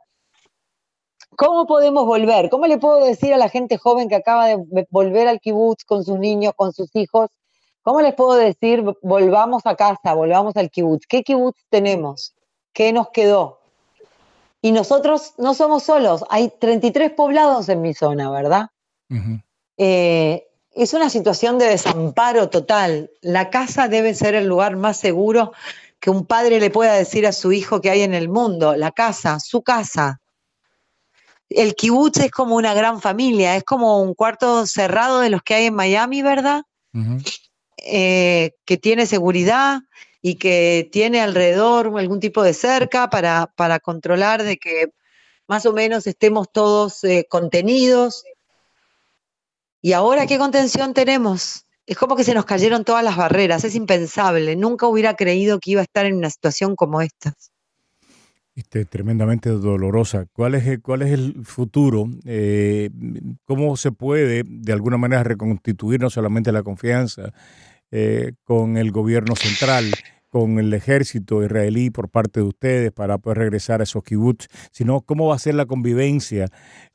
¿Cómo 1.37 1.67
podemos 1.67 2.03
volver? 2.03 2.49
¿Cómo 2.49 2.65
le 2.65 2.79
puedo 2.79 3.05
decir 3.05 3.31
a 3.31 3.37
la 3.37 3.49
gente 3.49 3.77
joven 3.77 4.09
que 4.09 4.15
acaba 4.15 4.47
de 4.47 4.87
volver 4.89 5.27
al 5.27 5.39
kibutz 5.39 5.85
con 5.85 6.03
sus 6.03 6.17
niños, 6.17 6.53
con 6.55 6.73
sus 6.73 6.95
hijos, 6.95 7.29
¿Cómo 7.87 8.01
les 8.01 8.15
puedo 8.15 8.33
decir, 8.33 8.83
volvamos 9.01 9.65
a 9.65 9.77
casa, 9.77 10.13
volvamos 10.13 10.57
al 10.57 10.69
kibutz? 10.69 11.07
¿Qué 11.07 11.23
kibutz 11.23 11.63
tenemos? 11.69 12.33
¿Qué 12.73 12.91
nos 12.91 13.11
quedó? 13.11 13.61
Y 14.61 14.73
nosotros 14.73 15.35
no 15.37 15.53
somos 15.53 15.83
solos, 15.83 16.25
hay 16.29 16.51
33 16.59 17.11
poblados 17.11 17.69
en 17.69 17.81
mi 17.81 17.93
zona, 17.93 18.29
¿verdad? 18.29 18.71
Eh, 19.77 20.47
es 20.73 20.93
una 20.93 21.09
situación 21.09 21.59
de 21.59 21.67
desamparo 21.67 22.49
total. 22.49 23.09
La 23.21 23.49
casa 23.49 23.87
debe 23.87 24.13
ser 24.15 24.35
el 24.35 24.47
lugar 24.47 24.75
más 24.75 24.97
seguro 24.97 25.53
que 26.01 26.09
un 26.09 26.25
padre 26.25 26.59
le 26.59 26.69
pueda 26.69 26.93
decir 26.93 27.25
a 27.25 27.31
su 27.31 27.53
hijo 27.53 27.79
que 27.79 27.89
hay 27.89 28.01
en 28.01 28.13
el 28.13 28.27
mundo. 28.27 28.75
La 28.75 28.91
casa, 28.91 29.39
su 29.39 29.61
casa. 29.61 30.19
El 31.47 31.73
kibutz 31.73 32.19
es 32.19 32.31
como 32.31 32.57
una 32.57 32.73
gran 32.73 32.99
familia, 32.99 33.55
es 33.55 33.63
como 33.63 34.01
un 34.01 34.13
cuarto 34.13 34.65
cerrado 34.65 35.21
de 35.21 35.29
los 35.29 35.41
que 35.41 35.53
hay 35.53 35.65
en 35.67 35.75
Miami, 35.75 36.21
¿verdad? 36.21 36.63
Eh, 37.89 38.51
que 38.65 38.77
tiene 38.77 39.05
seguridad 39.05 39.79
y 40.21 40.35
que 40.35 40.89
tiene 40.91 41.21
alrededor 41.21 41.97
algún 41.97 42.19
tipo 42.19 42.43
de 42.43 42.53
cerca 42.53 43.09
para, 43.09 43.47
para 43.55 43.79
controlar 43.79 44.43
de 44.43 44.57
que 44.57 44.89
más 45.47 45.65
o 45.65 45.71
menos 45.71 46.05
estemos 46.05 46.51
todos 46.51 47.01
eh, 47.05 47.25
contenidos. 47.29 48.25
¿Y 49.81 49.93
ahora 49.93 50.27
qué 50.27 50.37
contención 50.37 50.93
tenemos? 50.93 51.65
Es 51.85 51.97
como 51.97 52.17
que 52.17 52.25
se 52.25 52.33
nos 52.33 52.43
cayeron 52.43 52.83
todas 52.83 53.05
las 53.05 53.15
barreras, 53.15 53.63
es 53.63 53.73
impensable. 53.73 54.57
Nunca 54.57 54.85
hubiera 54.87 55.15
creído 55.15 55.59
que 55.59 55.71
iba 55.71 55.79
a 55.79 55.85
estar 55.85 56.05
en 56.05 56.15
una 56.15 56.29
situación 56.29 56.75
como 56.75 57.01
esta. 57.01 57.35
Este, 58.53 58.83
tremendamente 58.83 59.49
dolorosa. 59.49 60.25
¿Cuál 60.33 60.55
es, 60.55 60.79
cuál 60.81 61.03
es 61.03 61.13
el 61.13 61.45
futuro? 61.45 62.09
Eh, 62.25 62.89
¿Cómo 63.45 63.77
se 63.77 63.93
puede 63.93 64.43
de 64.45 64.73
alguna 64.73 64.97
manera 64.97 65.23
reconstituir 65.23 66.01
no 66.01 66.09
solamente 66.09 66.51
la 66.51 66.63
confianza 66.63 67.31
eh, 67.91 68.33
con 68.43 68.77
el 68.77 68.91
gobierno 68.91 69.35
central? 69.35 69.85
con 70.29 70.59
el 70.59 70.73
ejército 70.73 71.43
israelí 71.43 71.89
por 71.89 72.09
parte 72.09 72.41
de 72.41 72.45
ustedes 72.45 72.91
para 72.91 73.17
poder 73.17 73.39
regresar 73.39 73.79
a 73.79 73.83
esos 73.83 74.03
kibbutz, 74.03 74.47
sino 74.71 75.01
cómo 75.01 75.27
va 75.27 75.35
a 75.35 75.39
ser 75.39 75.55
la 75.55 75.65
convivencia 75.65 76.47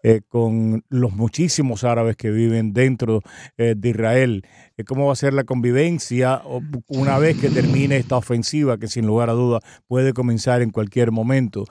eh, 0.03 0.21
con 0.29 0.85
los 0.89 1.13
muchísimos 1.13 1.85
árabes 1.85 2.17
que 2.17 2.31
viven 2.31 2.73
dentro 2.73 3.23
eh, 3.57 3.75
de 3.77 3.89
Israel, 3.89 4.47
eh, 4.77 4.85
cómo 4.85 5.07
va 5.07 5.15
a 5.15 5.17
ser 5.17 5.33
la 5.33 5.45
convivencia 5.45 6.43
una 6.89 7.19
vez 7.19 7.39
que 7.41 7.49
termine 7.49 7.97
esta 7.97 8.17
ofensiva 8.17 8.79
que 8.79 8.89
sin 8.89 9.07
lugar 9.07 9.31
a 9.31 9.33
duda 9.33 9.61
puede 9.87 10.13
comenzar 10.13 10.63
en 10.63 10.71
cualquier 10.71 11.11
momento. 11.11 11.65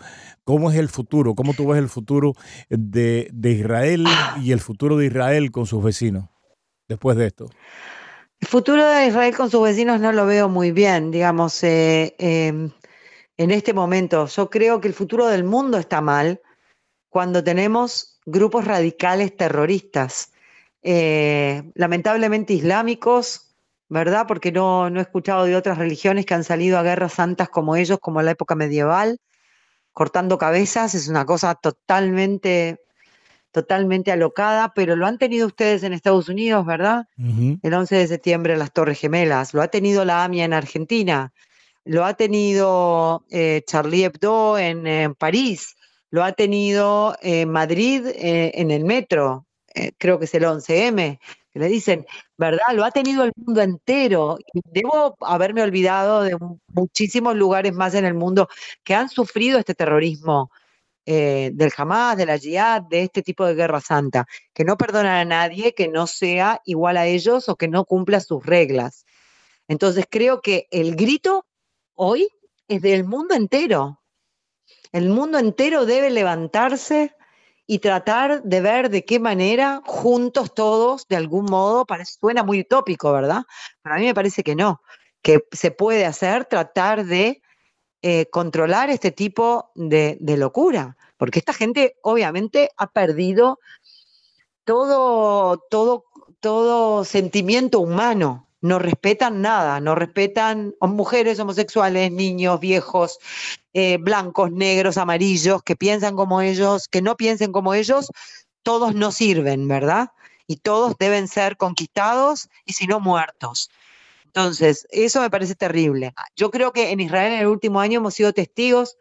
¿Cómo 0.43 0.71
es 0.71 0.77
el 0.77 0.89
futuro? 0.89 1.35
¿Cómo 1.35 1.53
tú 1.53 1.67
ves 1.67 1.79
el 1.79 1.89
futuro 1.89 2.33
de, 2.69 3.29
de 3.31 3.51
Israel 3.51 4.05
y 4.41 4.51
el 4.51 4.59
futuro 4.59 4.97
de 4.97 5.05
Israel 5.05 5.51
con 5.51 5.65
sus 5.65 5.83
vecinos 5.83 6.25
después 6.87 7.17
de 7.17 7.27
esto? 7.27 7.49
El 8.41 8.47
futuro 8.47 8.83
de 8.83 9.07
Israel 9.07 9.37
con 9.37 9.51
sus 9.51 9.61
vecinos 9.61 9.99
no 10.01 10.11
lo 10.11 10.25
veo 10.25 10.49
muy 10.49 10.71
bien, 10.71 11.11
digamos, 11.11 11.63
eh, 11.63 12.15
em, 12.17 12.71
en 13.37 13.51
este 13.51 13.71
momento. 13.73 14.25
Yo 14.25 14.49
creo 14.49 14.81
que 14.81 14.87
el 14.87 14.95
futuro 14.95 15.27
del 15.27 15.43
mundo 15.43 15.77
está 15.77 16.01
mal 16.01 16.41
cuando 17.09 17.43
tenemos 17.43 18.19
grupos 18.25 18.65
radicales 18.65 19.37
terroristas, 19.37 20.33
eh, 20.81 21.71
lamentablemente 21.75 22.53
islámicos, 22.53 23.55
¿verdad? 23.89 24.25
Porque 24.27 24.51
no, 24.51 24.89
no 24.89 24.99
he 24.99 25.03
escuchado 25.03 25.45
de 25.45 25.55
otras 25.55 25.77
religiones 25.77 26.25
que 26.25 26.33
han 26.33 26.43
salido 26.43 26.79
a 26.79 26.83
guerras 26.83 27.13
santas 27.13 27.49
como 27.49 27.75
ellos, 27.75 27.99
como 28.01 28.21
en 28.21 28.25
la 28.25 28.31
época 28.31 28.55
medieval, 28.55 29.19
cortando 29.93 30.37
cabezas, 30.39 30.95
es 30.95 31.07
una 31.07 31.25
cosa 31.25 31.55
totalmente 31.55 32.79
totalmente 33.51 34.11
alocada, 34.11 34.73
pero 34.73 34.95
lo 34.95 35.05
han 35.05 35.17
tenido 35.17 35.47
ustedes 35.47 35.83
en 35.83 35.93
Estados 35.93 36.29
Unidos, 36.29 36.65
¿verdad? 36.65 37.07
El 37.17 37.73
11 37.73 37.95
de 37.95 38.07
septiembre 38.07 38.53
en 38.53 38.59
las 38.59 38.73
Torres 38.73 38.99
Gemelas, 38.99 39.53
lo 39.53 39.61
ha 39.61 39.67
tenido 39.67 40.05
la 40.05 40.23
AMIA 40.23 40.45
en 40.45 40.53
Argentina, 40.53 41.33
lo 41.83 42.05
ha 42.05 42.13
tenido 42.13 43.25
eh, 43.29 43.63
Charlie 43.65 44.05
Hebdo 44.05 44.57
en, 44.57 45.15
París, 45.15 45.75
lo 46.09 46.23
ha 46.23 46.31
tenido 46.31 47.15
en 47.21 47.49
Madrid 47.49 48.05
eh, 48.07 48.51
en 48.55 48.71
el 48.71 48.85
metro, 48.85 49.45
eh, 49.73 49.91
creo 49.97 50.19
que 50.19 50.25
es 50.25 50.33
el 50.33 50.43
11M, 50.43 51.19
que 51.51 51.59
le 51.59 51.67
dicen, 51.67 52.05
¿verdad? 52.37 52.73
Lo 52.73 52.85
ha 52.85 52.91
tenido 52.91 53.23
el 53.25 53.33
mundo 53.35 53.61
entero. 53.61 54.37
Y 54.53 54.61
debo 54.63 55.17
haberme 55.21 55.61
olvidado 55.61 56.21
de 56.23 56.37
muchísimos 56.67 57.35
lugares 57.35 57.73
más 57.73 57.93
en 57.93 58.05
el 58.05 58.13
mundo 58.13 58.47
que 58.83 58.95
han 58.95 59.09
sufrido 59.09 59.59
este 59.59 59.75
terrorismo 59.75 60.49
eh, 61.05 61.51
del 61.53 61.71
Hamas, 61.75 62.17
de 62.17 62.25
la 62.25 62.37
Jihad, 62.37 62.83
de 62.83 63.03
este 63.03 63.21
tipo 63.21 63.45
de 63.45 63.55
guerra 63.55 63.81
santa, 63.81 64.25
que 64.53 64.63
no 64.63 64.77
perdonan 64.77 65.15
a 65.15 65.25
nadie 65.25 65.73
que 65.73 65.87
no 65.87 66.07
sea 66.07 66.61
igual 66.65 66.97
a 66.97 67.07
ellos 67.07 67.49
o 67.49 67.55
que 67.55 67.67
no 67.67 67.85
cumpla 67.85 68.19
sus 68.19 68.45
reglas. 68.45 69.05
Entonces 69.67 70.05
creo 70.09 70.41
que 70.41 70.67
el 70.71 70.95
grito 70.95 71.45
hoy 71.95 72.27
es 72.67 72.81
del 72.81 73.03
mundo 73.03 73.35
entero. 73.35 74.01
El 74.91 75.09
mundo 75.09 75.39
entero 75.39 75.85
debe 75.85 76.09
levantarse 76.09 77.15
y 77.65 77.79
tratar 77.79 78.43
de 78.43 78.61
ver 78.61 78.89
de 78.89 79.05
qué 79.05 79.19
manera, 79.19 79.81
juntos 79.85 80.53
todos, 80.53 81.07
de 81.07 81.15
algún 81.15 81.45
modo, 81.45 81.85
parece, 81.85 82.17
suena 82.19 82.43
muy 82.43 82.59
utópico, 82.59 83.13
¿verdad? 83.13 83.43
Pero 83.81 83.95
a 83.95 83.97
mí 83.97 84.05
me 84.05 84.13
parece 84.13 84.43
que 84.43 84.55
no, 84.55 84.81
que 85.21 85.39
se 85.51 85.71
puede 85.71 86.05
hacer, 86.05 86.45
tratar 86.45 87.05
de 87.05 87.41
eh, 88.03 88.25
controlar 88.31 88.89
este 88.89 89.11
tipo 89.11 89.71
de, 89.75 90.17
locura, 90.37 90.97
porque 91.17 91.37
esta 91.37 91.53
gente 91.53 91.97
obviamente 92.01 92.71
ha 92.77 92.87
perdido 92.87 93.59
todo, 94.63 95.57
todo, 95.69 96.05
todo 96.39 97.05
sentimiento 97.05 97.79
humano. 97.79 98.47
No 98.59 98.79
respetan 98.79 99.41
nada, 99.41 99.79
no 99.79 99.95
respetan 99.95 100.75
mujeres, 100.81 101.39
homosexuales, 101.39 102.11
niños, 102.11 102.59
viejos, 102.59 103.19
eh, 103.73 103.97
blancos, 103.97 104.51
negros, 104.51 104.97
amarillos, 104.97 105.61
que 105.63 105.75
piensan 105.75 106.15
como 106.15 106.41
ellos, 106.41 106.87
que 106.87 107.01
no 107.01 107.15
piensen 107.17 107.51
como 107.51 107.73
ellos, 107.73 108.11
todos 108.63 108.95
no 108.95 109.11
sirven, 109.11 109.67
¿verdad? 109.67 110.09
Y 110.47 110.57
todos 110.57 110.95
deben 110.97 111.27
ser 111.27 111.57
conquistados 111.57 112.49
y 112.65 112.73
si 112.73 112.87
no 112.87 112.99
muertos. 112.99 113.69
Entonces, 114.33 114.87
eso 114.91 115.19
me 115.19 115.29
parece 115.29 115.55
terrible. 115.55 116.13
Yo 116.37 116.51
creo 116.51 116.71
que 116.71 116.91
en 116.91 117.01
Israel 117.01 117.33
en 117.33 117.39
el 117.39 117.47
último 117.47 117.81
año 117.81 117.99
hemos 117.99 118.13
sido 118.13 118.31
testigos, 118.31 118.97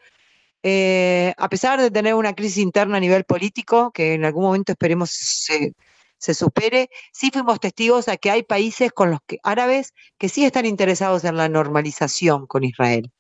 eh, 0.65 1.35
a 1.37 1.49
pesar 1.49 1.81
de 1.81 1.93
tener 1.93 2.15
una 2.15 2.35
crisis 2.35 2.59
interna 2.59 2.97
a 2.97 3.01
nivel 3.01 3.23
político, 3.23 3.93
que 3.93 4.15
en 4.15 4.25
algún 4.25 4.43
momento 4.43 4.73
esperemos 4.73 5.11
se, 5.11 5.75
se 6.19 6.35
supere, 6.35 6.91
sí 7.13 7.31
fuimos 7.33 7.61
testigos 7.61 8.09
a 8.09 8.17
que 8.17 8.33
hay 8.33 8.43
países 8.43 8.91
con 8.91 9.13
los 9.13 9.21
que, 9.25 9.39
árabes 9.45 9.95
que 10.19 10.29
sí 10.29 10.45
están 10.45 10.67
interesados 10.67 11.23
en 11.23 11.37
la 11.37 11.49
normalización 11.49 12.49
con 12.49 12.65
Israel. 12.65 13.13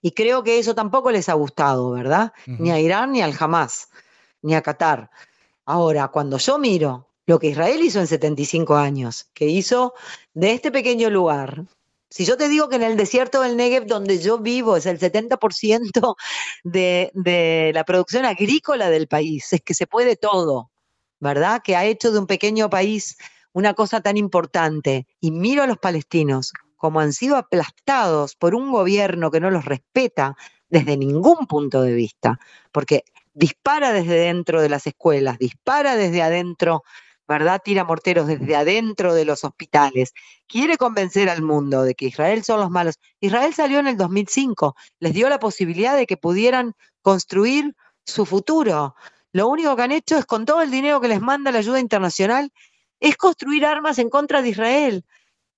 Y 0.00 0.12
creo 0.12 0.44
que 0.44 0.60
eso 0.60 0.76
tampoco 0.76 1.10
les 1.10 1.28
ha 1.28 1.34
gustado, 1.34 1.90
¿verdad? 1.90 2.32
Ni 2.46 2.70
a 2.70 2.78
Irán, 2.78 3.10
ni 3.10 3.20
al 3.20 3.34
Hamas, 3.36 3.88
ni 4.42 4.54
a 4.54 4.62
Qatar. 4.62 5.10
Ahora, 5.64 6.06
cuando 6.08 6.38
yo 6.38 6.56
miro 6.58 7.13
lo 7.26 7.38
que 7.38 7.48
Israel 7.48 7.82
hizo 7.82 8.00
en 8.00 8.06
75 8.06 8.76
años, 8.76 9.30
que 9.34 9.46
hizo 9.46 9.94
de 10.34 10.52
este 10.52 10.70
pequeño 10.70 11.10
lugar. 11.10 11.64
Si 12.10 12.24
yo 12.24 12.36
te 12.36 12.48
digo 12.48 12.68
que 12.68 12.76
en 12.76 12.82
el 12.82 12.96
desierto 12.96 13.40
del 13.40 13.56
Negev, 13.56 13.86
donde 13.86 14.18
yo 14.18 14.38
vivo, 14.38 14.76
es 14.76 14.86
el 14.86 14.98
70% 14.98 16.16
de, 16.64 17.10
de 17.14 17.72
la 17.74 17.84
producción 17.84 18.24
agrícola 18.24 18.90
del 18.90 19.08
país, 19.08 19.52
es 19.52 19.62
que 19.62 19.74
se 19.74 19.86
puede 19.86 20.16
todo, 20.16 20.70
¿verdad? 21.18 21.62
Que 21.64 21.76
ha 21.76 21.84
hecho 21.84 22.12
de 22.12 22.18
un 22.18 22.26
pequeño 22.26 22.70
país 22.70 23.16
una 23.52 23.74
cosa 23.74 24.00
tan 24.00 24.16
importante. 24.16 25.06
Y 25.20 25.30
miro 25.30 25.62
a 25.62 25.66
los 25.66 25.78
palestinos 25.78 26.52
como 26.84 27.00
han 27.00 27.14
sido 27.14 27.36
aplastados 27.36 28.36
por 28.36 28.54
un 28.54 28.70
gobierno 28.70 29.30
que 29.30 29.40
no 29.40 29.50
los 29.50 29.64
respeta 29.64 30.36
desde 30.68 30.98
ningún 30.98 31.46
punto 31.46 31.80
de 31.80 31.94
vista, 31.94 32.38
porque 32.72 33.04
dispara 33.32 33.92
desde 33.94 34.16
dentro 34.16 34.60
de 34.60 34.68
las 34.68 34.86
escuelas, 34.86 35.38
dispara 35.38 35.96
desde 35.96 36.20
adentro 36.20 36.82
¿verdad? 37.26 37.60
Tira 37.64 37.84
morteros 37.84 38.26
desde 38.26 38.56
adentro 38.56 39.14
de 39.14 39.24
los 39.24 39.44
hospitales. 39.44 40.12
Quiere 40.46 40.76
convencer 40.76 41.28
al 41.28 41.42
mundo 41.42 41.82
de 41.82 41.94
que 41.94 42.06
Israel 42.06 42.44
son 42.44 42.60
los 42.60 42.70
malos. 42.70 42.96
Israel 43.20 43.54
salió 43.54 43.78
en 43.78 43.86
el 43.86 43.96
2005, 43.96 44.74
les 45.00 45.14
dio 45.14 45.28
la 45.28 45.38
posibilidad 45.38 45.96
de 45.96 46.06
que 46.06 46.16
pudieran 46.16 46.74
construir 47.02 47.74
su 48.04 48.26
futuro. 48.26 48.94
Lo 49.32 49.48
único 49.48 49.74
que 49.76 49.82
han 49.82 49.92
hecho 49.92 50.18
es, 50.18 50.26
con 50.26 50.44
todo 50.44 50.62
el 50.62 50.70
dinero 50.70 51.00
que 51.00 51.08
les 51.08 51.20
manda 51.20 51.50
la 51.50 51.58
ayuda 51.58 51.80
internacional, 51.80 52.52
es 53.00 53.16
construir 53.16 53.66
armas 53.66 53.98
en 53.98 54.10
contra 54.10 54.42
de 54.42 54.50
Israel. 54.50 55.04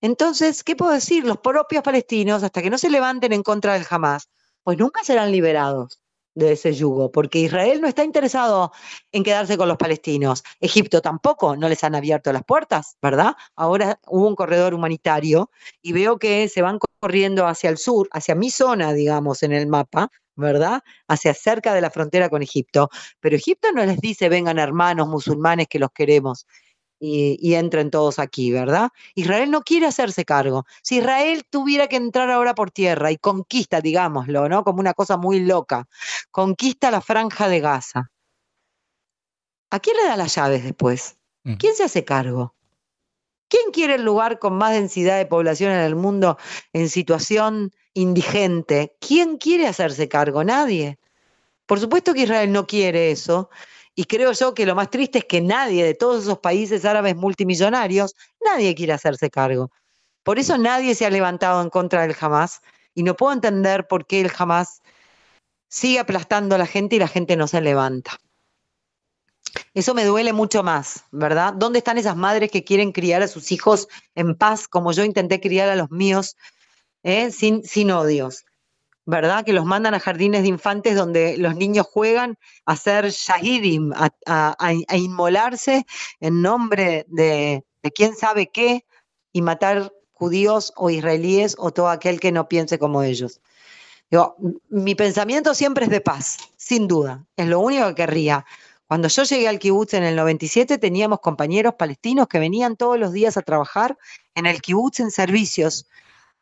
Entonces, 0.01 0.63
¿qué 0.65 0.77
puedo 0.77 0.93
decir? 0.93 1.25
Los 1.25 1.39
propios 1.39 1.83
palestinos, 1.83 2.43
hasta 2.43 2.63
que 2.63 2.71
no 2.71 2.79
se 2.79 2.91
levanten 2.91 3.33
en 3.33 3.43
contra 3.43 3.75
del 3.75 3.87
Hamas, 3.89 4.29
pues 4.63 4.79
nunca 4.79 5.03
serán 5.05 5.33
liberados 5.33 6.01
de 6.37 6.53
ese 6.53 6.73
yugo, 6.75 7.11
porque 7.11 7.41
Israel 7.41 7.81
no 7.81 7.89
está 7.89 8.05
interesado 8.05 8.71
en 9.11 9.25
quedarse 9.25 9.57
con 9.57 9.69
los 9.69 9.79
palestinos. 9.79 10.45
Egipto 10.61 11.01
tampoco, 11.01 11.57
no 11.57 11.69
les 11.69 11.83
han 11.83 11.95
abierto 11.95 12.33
las 12.33 12.45
puertas, 12.45 12.97
¿verdad? 13.03 13.35
Ahora 13.57 13.99
hubo 14.07 14.29
un 14.29 14.37
corredor 14.37 14.75
humanitario 14.75 15.51
y 15.83 15.93
veo 15.93 16.19
que 16.19 16.49
se 16.49 16.63
van 16.63 16.79
corriendo 17.01 17.47
hacia 17.47 17.71
el 17.71 17.79
sur, 17.79 18.09
hacia 18.13 18.35
mi 18.35 18.51
zona, 18.51 18.93
digamos, 18.93 19.43
en 19.43 19.53
el 19.53 19.67
mapa, 19.67 20.11
¿verdad? 20.37 20.83
Hacia 21.09 21.33
cerca 21.33 21.73
de 21.73 21.81
la 21.81 21.91
frontera 21.91 22.29
con 22.29 22.43
Egipto. 22.43 22.91
Pero 23.21 23.37
Egipto 23.37 23.73
no 23.73 23.85
les 23.87 23.99
dice, 23.99 24.29
vengan 24.29 24.59
hermanos 24.59 25.09
musulmanes 25.09 25.69
que 25.69 25.79
los 25.79 25.91
queremos. 25.91 26.47
Y, 26.99 27.55
entren 27.55 27.91
todos 27.91 28.19
aquí, 28.19 28.53
¿verdad? 28.53 28.91
Israel 29.15 29.51
no 29.51 29.63
quiere 29.63 29.87
hacerse 29.87 30.25
cargo. 30.25 30.65
Si 30.83 30.97
Israel 30.97 31.45
tuviera 31.49 31.89
que 31.89 31.97
entrar 31.97 32.31
ahora 32.31 32.55
por 32.55 32.71
tierra 32.71 33.11
y 33.11 33.19
conquista, 33.19 33.81
digámoslo, 33.81 34.49
¿no? 34.49 34.65
Como 34.65 34.81
una 34.81 34.95
cosa 34.95 35.17
muy 35.17 35.41
loca, 35.41 35.87
conquista 36.31 36.91
la 36.91 37.01
franja 37.01 37.49
de 37.49 37.61
Gaza. 37.61 38.11
¿A 39.71 39.81
quién 39.81 39.97
le 39.97 40.09
da 40.09 40.17
las 40.17 40.35
llaves 40.35 40.65
después? 40.65 41.19
¿Quién 41.59 41.77
se 41.77 41.85
hace 41.85 42.05
cargo? 42.05 42.57
¿Quién 43.49 43.71
quiere 43.73 43.95
el 43.95 44.05
lugar 44.05 44.41
con 44.41 44.55
más 44.55 44.73
densidad 44.73 45.17
de 45.17 45.27
población 45.27 45.71
en 45.71 45.81
el 45.81 45.95
mundo 45.95 46.39
en 46.73 46.89
situación 46.89 47.71
indigente? 47.95 48.97
¿Quién 49.01 49.37
quiere 49.37 49.69
hacerse 49.69 50.09
cargo? 50.09 50.43
Nadie. 50.43 50.99
Por 51.67 51.79
supuesto 51.79 52.15
que 52.15 52.23
Israel 52.23 52.51
no 52.51 52.67
quiere 52.67 53.13
eso, 53.13 53.51
y 53.99 54.05
creo 54.05 54.31
yo 54.33 54.53
que 54.55 54.67
lo 54.67 54.75
más 54.75 54.91
triste 54.91 55.19
es 55.19 55.25
que 55.25 55.41
nadie 55.41 55.83
de 55.83 55.95
todos 55.95 56.25
esos 56.25 56.39
países 56.39 56.85
árabes 56.85 57.17
multimillonarios, 57.17 58.15
nadie 58.45 58.75
quiere 58.75 58.93
hacerse 58.93 59.31
cargo. 59.31 59.73
Por 60.23 60.39
eso 60.39 60.59
nadie 60.59 60.95
se 60.95 61.07
ha 61.07 61.11
levantado 61.11 61.63
en 61.63 61.71
contra 61.71 62.03
del 62.03 62.15
Hamas 62.21 62.61
y 62.95 63.03
no 63.03 63.17
puedo 63.17 63.33
entender 63.33 63.89
por 63.89 64.07
qué 64.07 64.21
el 64.21 64.31
Hamas 64.37 64.83
sigue 65.69 65.99
aplastando 65.99 66.55
a 66.55 66.59
la 66.59 66.67
gente 66.67 66.97
y 66.97 66.99
la 66.99 67.09
gente 67.09 67.37
no 67.37 67.49
se 67.49 67.63
levanta. 67.63 68.19
Eso 69.73 69.95
me 69.95 70.05
duele 70.05 70.35
mucho 70.35 70.63
más, 70.63 71.05
¿verdad? 71.11 71.55
¿Dónde 71.55 71.79
están 71.79 71.97
esas 71.97 72.17
madres 72.17 72.51
que 72.51 72.65
quieren 72.65 72.93
criar 72.93 73.23
a 73.23 73.29
sus 73.29 73.51
hijos 73.51 73.89
en 74.15 74.35
paz, 74.35 74.69
como 74.69 74.93
yo 74.93 75.05
intenté 75.05 75.41
criar 75.41 75.71
a 75.71 75.77
los 75.77 75.91
míos, 75.91 76.37
eh, 77.03 77.31
sin, 77.31 77.65
sin 77.65 77.91
odios? 77.91 78.45
¿Verdad? 79.07 79.45
Que 79.45 79.53
los 79.53 79.65
mandan 79.65 79.95
a 79.95 80.01
jardines 80.01 80.43
de 80.43 80.49
infantes 80.49 80.97
donde 80.97 81.39
los 81.39 81.55
niños 81.55 81.87
juegan 81.87 82.37
a 82.67 82.77
ser 82.77 83.09
shahidim, 83.11 83.93
a, 83.95 84.73
inmolarse 84.93 85.87
en 86.21 86.43
nombre 86.43 87.07
de, 87.09 87.65
quién 87.95 88.17
sabe 88.17 88.49
qué 88.49 88.85
y 89.33 89.43
matar 89.43 89.93
judíos 90.13 90.73
o 90.77 90.91
israelíes 90.91 91.55
o 91.59 91.71
todo 91.71 91.89
aquel 91.89 92.19
que 92.19 92.33
no 92.33 92.49
piense 92.49 92.81
como 92.81 93.05
ellos. 93.05 93.41
mi 94.69 94.97
pensamiento 94.97 95.55
siempre 95.55 95.85
es 95.85 95.91
de 95.91 96.01
paz, 96.01 96.39
sin 96.57 96.89
duda, 96.89 97.25
es 97.37 97.47
lo 97.47 97.61
único 97.61 97.87
que 97.89 97.95
querría. 97.95 98.45
Cuando 98.89 99.09
yo 99.09 99.23
llegué 99.23 99.49
al 99.49 99.59
kibutz 99.59 99.95
en 99.95 100.05
el 100.05 100.17
97 100.17 100.79
teníamos 100.79 101.21
compañeros 101.21 101.75
palestinos 101.75 102.27
que 102.29 102.39
venían 102.39 102.77
todos 102.77 102.99
los 102.99 103.13
días 103.13 103.37
a 103.37 103.43
trabajar 103.43 103.97
en 104.35 104.47
el 104.47 104.61
kibutz 104.61 105.01
en 105.01 105.11
servicios 105.11 105.87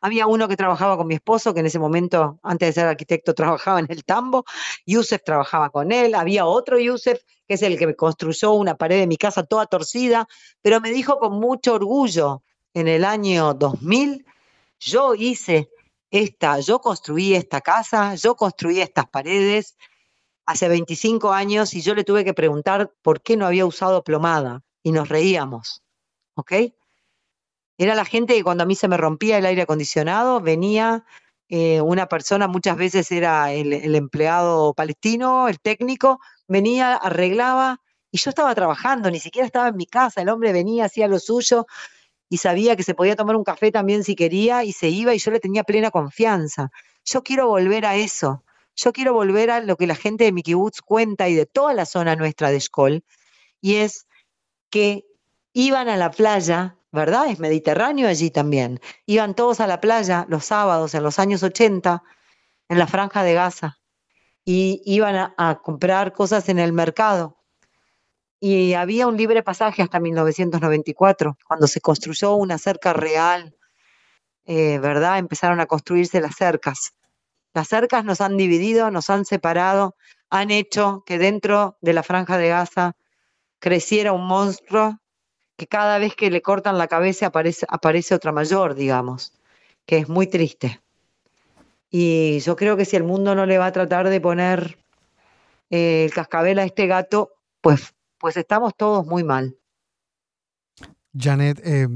había 0.01 0.27
uno 0.27 0.47
que 0.47 0.57
trabajaba 0.57 0.97
con 0.97 1.07
mi 1.07 1.15
esposo, 1.15 1.53
que 1.53 1.61
en 1.61 1.65
ese 1.65 1.79
momento, 1.79 2.39
antes 2.43 2.69
de 2.69 2.73
ser 2.73 2.87
arquitecto, 2.87 3.33
trabajaba 3.35 3.79
en 3.79 3.87
el 3.89 4.03
tambo. 4.03 4.45
Yusef 4.85 5.23
trabajaba 5.23 5.69
con 5.69 5.91
él. 5.91 6.15
Había 6.15 6.45
otro 6.45 6.79
Yusef, 6.79 7.21
que 7.47 7.55
es 7.55 7.61
el 7.61 7.77
que 7.77 7.87
me 7.87 7.95
construyó 7.95 8.53
una 8.53 8.75
pared 8.75 8.99
de 8.99 9.07
mi 9.07 9.17
casa 9.17 9.43
toda 9.43 9.65
torcida, 9.65 10.27
pero 10.61 10.81
me 10.81 10.91
dijo 10.91 11.19
con 11.19 11.39
mucho 11.39 11.73
orgullo, 11.73 12.43
en 12.75 12.89
el 12.89 13.05
año 13.05 13.53
2000, 13.53 14.25
yo 14.79 15.15
hice 15.15 15.69
esta, 16.11 16.59
yo 16.59 16.79
construí 16.79 17.33
esta 17.33 17.61
casa, 17.61 18.15
yo 18.15 18.35
construí 18.35 18.81
estas 18.81 19.07
paredes 19.07 19.77
hace 20.45 20.67
25 20.67 21.31
años 21.31 21.73
y 21.73 21.81
yo 21.81 21.95
le 21.95 22.03
tuve 22.03 22.23
que 22.23 22.33
preguntar 22.33 22.93
por 23.01 23.21
qué 23.21 23.37
no 23.37 23.47
había 23.47 23.65
usado 23.65 24.03
plomada 24.03 24.61
y 24.83 24.91
nos 24.91 25.09
reíamos. 25.09 25.81
¿Ok? 26.35 26.51
Era 27.77 27.95
la 27.95 28.05
gente 28.05 28.35
que 28.35 28.43
cuando 28.43 28.63
a 28.63 28.67
mí 28.67 28.75
se 28.75 28.87
me 28.87 28.97
rompía 28.97 29.37
el 29.37 29.45
aire 29.45 29.63
acondicionado, 29.63 30.39
venía 30.39 31.05
eh, 31.49 31.81
una 31.81 32.07
persona, 32.07 32.47
muchas 32.47 32.77
veces 32.77 33.11
era 33.11 33.51
el, 33.53 33.95
empleado 33.95 34.73
palestino, 34.73 35.47
el 35.47 35.59
técnico, 35.59 36.19
venía, 36.47 36.95
arreglaba, 36.95 37.81
y 38.11 38.17
yo 38.17 38.29
estaba 38.29 38.55
trabajando, 38.55 39.11
ni 39.11 39.19
siquiera 39.19 39.45
estaba 39.45 39.67
en 39.67 39.75
mi 39.75 39.85
casa, 39.85 40.21
el 40.21 40.29
hombre 40.29 40.53
venía, 40.53 40.85
hacía 40.85 41.07
lo 41.07 41.19
suyo, 41.19 41.67
y 42.29 42.37
sabía 42.37 42.75
que 42.75 42.83
se 42.83 42.95
podía 42.95 43.15
tomar 43.15 43.35
un 43.35 43.43
café 43.43 43.71
también 43.71 44.03
si 44.03 44.15
quería, 44.15 44.63
y 44.63 44.71
se 44.71 44.89
iba, 44.89 45.13
y 45.13 45.19
yo 45.19 45.31
le 45.31 45.39
tenía 45.39 45.63
plena 45.63 45.91
confianza. 45.91 46.71
Yo 47.03 47.23
quiero 47.23 47.47
volver 47.47 47.85
a 47.85 47.95
eso. 47.95 48.43
Yo 48.75 48.91
quiero 48.91 49.13
volver 49.13 49.51
a 49.51 49.61
lo 49.61 49.77
que 49.77 49.87
la 49.87 49.95
gente 49.95 50.25
de 50.25 50.31
mi 50.31 50.43
cuenta 50.85 51.29
y 51.29 51.35
de 51.35 51.45
toda 51.45 51.73
la 51.73 51.85
zona 51.85 52.15
nuestra 52.15 52.49
de 52.51 52.59
Skoll, 52.59 53.03
y 53.61 53.75
es 53.75 54.07
que 54.69 55.05
iban 55.53 55.87
a 55.87 55.97
la 55.97 56.11
playa 56.11 56.77
¿verdad? 56.95 57.27
Es 57.29 57.39
mediterráneo 57.39 58.07
allí 58.07 58.31
también. 58.31 58.79
Iban 59.05 59.35
todos 59.35 59.59
a 59.59 59.67
la 59.67 59.79
playa 59.79 60.25
los 60.29 60.45
sábados 60.45 60.95
en 60.95 61.03
los 61.03 61.19
años 61.19 61.43
80 61.43 62.01
en 62.69 62.79
la 62.79 62.87
franja 62.87 63.23
de 63.23 63.35
Gaza 63.35 63.77
y 64.43 64.81
iban 64.85 65.33
a, 65.37 65.61
comprar 65.63 66.13
cosas 66.13 66.49
en 66.49 66.59
el 66.59 66.73
mercado. 66.73 67.37
Y 68.39 68.73
había 68.73 69.07
un 69.07 69.17
libre 69.17 69.43
pasaje 69.43 69.81
hasta 69.81 69.99
1994, 69.99 71.37
cuando 71.47 71.67
se 71.67 71.81
construyó 71.81 72.35
una 72.35 72.57
cerca 72.57 72.93
real, 72.93 73.55
eh, 74.45 74.77
¿verdad? 74.79 75.17
Empezaron 75.17 75.59
a 75.59 75.65
construirse 75.65 76.21
las 76.21 76.35
cercas. 76.35 76.93
Las 77.53 77.69
cercas 77.69 78.05
nos 78.05 78.21
han 78.21 78.37
dividido, 78.37 78.91
nos 78.91 79.09
han 79.09 79.25
separado, 79.25 79.95
han 80.29 80.51
hecho 80.51 81.03
que 81.05 81.17
dentro 81.17 81.77
de 81.81 81.93
la 81.93 82.03
franja 82.03 82.37
de 82.37 82.49
Gaza 82.49 82.95
creciera 83.59 84.11
un 84.11 84.27
monstruo 84.27 84.99
que 85.57 85.67
cada 85.67 85.97
vez 85.99 86.15
que 86.15 86.29
le 86.29 86.41
cortan 86.41 86.77
la 86.77 86.87
cabeza 86.87 87.27
aparece, 87.27 87.65
aparece 87.69 88.15
otra 88.15 88.31
mayor, 88.31 88.75
digamos, 88.75 89.33
que 89.85 89.97
es 89.97 90.09
muy 90.09 90.27
triste. 90.27 90.81
Y 91.89 92.39
yo 92.39 92.55
creo 92.55 92.75
que 92.75 92.85
si 92.85 92.95
el 92.95 93.03
mundo 93.03 93.35
no 93.35 93.45
le 93.45 93.57
va 93.57 93.67
a 93.67 93.71
tratar 93.71 94.09
de 94.09 94.19
poner 94.19 94.77
eh, 95.69 96.05
el 96.05 96.13
cascabel 96.13 96.59
a 96.59 96.63
este 96.65 96.87
gato, 96.87 97.31
pues, 97.61 97.93
pues 98.17 98.37
estamos 98.37 98.73
todos 98.75 99.05
muy 99.05 99.23
mal. 99.23 99.57
Janet, 101.17 101.61
eh, 101.63 101.87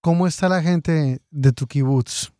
¿cómo 0.00 0.26
está 0.26 0.48
la 0.48 0.62
gente 0.62 1.20
de 1.30 1.52
tu 1.52 1.66
kibutz? 1.66 2.32